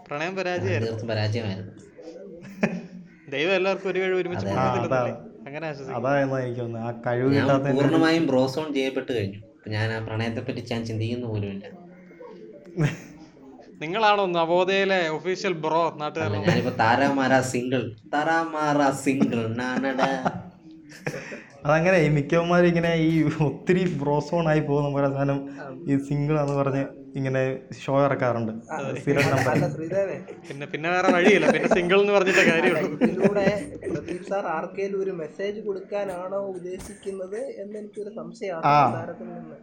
പ്രണയം 0.08 0.34
പരാജയമായിരുന്നു. 0.36 0.86
തീർത്തും 0.86 1.08
പരാജയമായിരുന്നു. 1.08 1.74
ദൈവം 3.28 3.54
എല്ലാവർക്കും 3.54 3.90
ഒരു 3.90 3.98
കഴിവ് 4.00 4.16
ഒരുമിച്ച് 4.16 4.46
അതെ. 4.46 5.12
അങ്ങനെ 5.46 5.64
ആശ്വസിക്കും. 5.66 5.96
അതായിരുന്നു 5.98 6.38
എനിക്ക് 6.38 6.60
തോന്നുന്നത് 6.60 6.88
ആ 6.88 7.02
കഴിവ് 7.06 7.28
ഞാൻ 7.34 7.44
കിട്ടാത്ത 7.44 7.74
പൂർണമായും 7.76 8.24
ബ്രോസോൺ 8.26 8.74
ചെയ്യപ്പെട്ട് 8.74 9.12
കഴിഞ്ഞു. 9.12 9.40
ഞാൻ 9.68 9.92
ആ 9.92 10.00
പ്രണയത്തെ 10.06 10.40
പറ്റി 10.40 10.62
ഞാൻ 10.72 10.82
ചിന്തിക്കുന്ന 10.84 11.26
പോലുമില്ല. 11.26 11.66
നിങ്ങളാണോ 13.80 14.24
നവോദയയിലെ 14.34 15.00
ഒഫീഷ്യൽ 15.16 15.54
ബ്രോ 15.62 15.82
നാട്ടുകാരൻ 16.00 16.40
ഞാനിപ്പോ 16.46 16.72
താരാമാര 16.80 17.34
സിംഗിൾ 17.50 17.82
താരാമാര 18.14 18.80
സിംഗിൾ 19.02 19.40
നാനട 19.60 20.00
അതങ്ങനെ 21.64 21.96
ഈ 21.98 22.08
മിക്കവന്മാരും 22.14 22.68
ഇങ്ങനെ 22.70 22.90
ഈ 23.06 23.10
ഒത്തിരി 23.46 23.82
ബ്രോസോൺ 24.00 24.44
ആയി 24.52 24.62
പോകുന്ന 24.68 24.88
പോലെ 24.94 25.08
സാധനം 25.10 25.38
ഈ 25.88 25.96
സിംഗിൾ 26.06 26.36
എന്ന് 26.42 26.54
പറഞ്ഞ് 26.60 26.84
ഇങ്ങനെ 27.18 27.42
ഷോ 27.78 27.94
ഇറക്കാറുണ്ട്. 28.04 28.52
സ്ഥിരം 28.98 29.26
നമ്പർ 29.32 29.54
പിന്നെ 30.48 30.66
പിന്നെ 30.72 30.88
വേറെ 30.94 31.08
വഴിയില്ല. 31.16 31.46
പിന്നെ 31.54 31.68
സിംഗിൾ 31.74 31.98
എന്ന് 32.02 32.14
പറഞ്ഞിട്ട് 32.16 32.44
കാര്യമുള്ളൂ. 32.50 32.90
ഇതിലൂടെ 33.00 33.46
പ്രദീപ് 33.86 34.28
സാർ 34.30 34.46
ആർക്കേലും 34.54 34.98
ഒരു 35.04 35.14
മെസ്സേജ് 35.20 35.60
കൊടുക്കാനാണോ 35.66 36.40
ഉദ്ദേശിക്കുന്നത് 36.52 37.40
എന്ന് 37.62 37.76
എനിക്കൊരു 37.80 38.12
സംശയമാണ് 38.20 38.66
ആ. 38.68 38.78
താരത്തിൽ 38.96 39.28
നിന്ന്. 39.32 39.58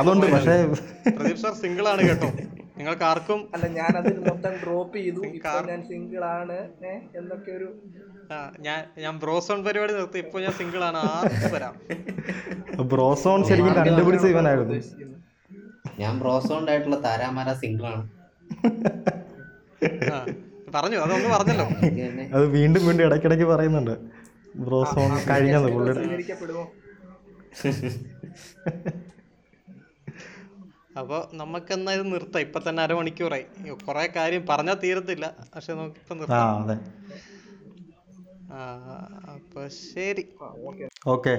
അതുണ്ട് 0.00 0.26
പക്ഷേ 0.34 0.56
പ്രദീപ് 1.16 1.40
സാർ 1.44 1.52
സിംഗിൾ 1.62 1.86
ആണ് 1.92 2.02
കേട്ടോ. 2.08 2.28
നിങ്ങൾക്ക് 2.78 3.04
ആർക്കും 3.10 3.40
അല്ല 3.54 3.66
ഞാൻ 3.76 3.92
അത് 4.00 4.08
മൊത്തം 4.28 4.54
ഡ്രോപ്പ് 4.62 4.96
ചെയ്തു. 4.98 5.22
ഇപ്പൊ 5.38 5.58
ഞാൻ 5.70 5.80
സിംഗിൾ 5.92 6.22
ആണ് 6.38 6.58
എന്നൊക്കെ 7.18 7.50
ഒരു 7.58 7.68
ഞാൻ 8.66 8.80
ഞാൻ 9.04 9.14
ബ്രോസോൺ 9.22 9.58
പരിപാടി 9.66 9.92
നിർത്തി. 9.98 10.18
ഇപ്പൊ 10.24 10.40
ഞാൻ 10.44 10.52
സിംഗിൾ 10.60 10.82
ആണ്. 10.88 10.98
ആർക്കും 11.12 11.52
വരാം. 11.56 11.74
ബ്രോസോൺ 12.92 13.38
ശരിക്കും 13.50 13.74
കണ്ടുപിടിച്ച 13.80 14.26
ഇവനായിരുന്നു. 14.34 14.76
ഞാൻ 16.02 16.14
ബ്രോസോൺ 16.22 16.62
ആയിട്ടുള്ള 16.70 16.98
താരാമാര 17.06 17.48
സിംഗിൾ 17.62 17.86
ആണ് 17.92 18.04
പറഞ്ഞു. 20.76 20.98
അതൊന്ന് 21.04 21.28
പറഞ്ഞല്ലോ. 21.36 21.66
അത് 22.36 22.44
വീണ്ടും 22.58 22.82
വീണ്ടും 22.86 23.04
ഇടയ്ക്കിടയ്ക്ക് 23.06 23.46
പറയുന്നുണ്ട്. 23.54 23.94
ബ്രോസോൺ 24.56 25.10
കഴിഞ്ഞത് 25.30 25.72
പുള്ളിയുടെ 25.72 26.00
അപ്പോൾ 30.98 31.36
നമുക്ക് 31.36 31.72
ഇത് 31.92 32.12
നിർത്താം. 32.12 32.40
ഇപ്പൊ 32.40 32.60
തന്നെ 32.68 32.82
അരമണിക്കൂറായി. 32.82 33.44
കുറെ 33.86 34.12
കാര്യം 34.16 34.46
പറഞ്ഞാൽ 34.46 34.74
തീരത്തില്ല. 34.74 35.34
പക്ഷെ 35.54 35.72
നമുക്കിപ്പോ 35.72 36.14
ഇപ്പൊ 36.14 36.14
നിർത്താം. 36.14 36.96
അപ്പൊ 39.34 39.68
ശരി. 39.68 40.26
ഓക്കെ. 40.42 40.88
ഓക്കെ. 41.06 41.34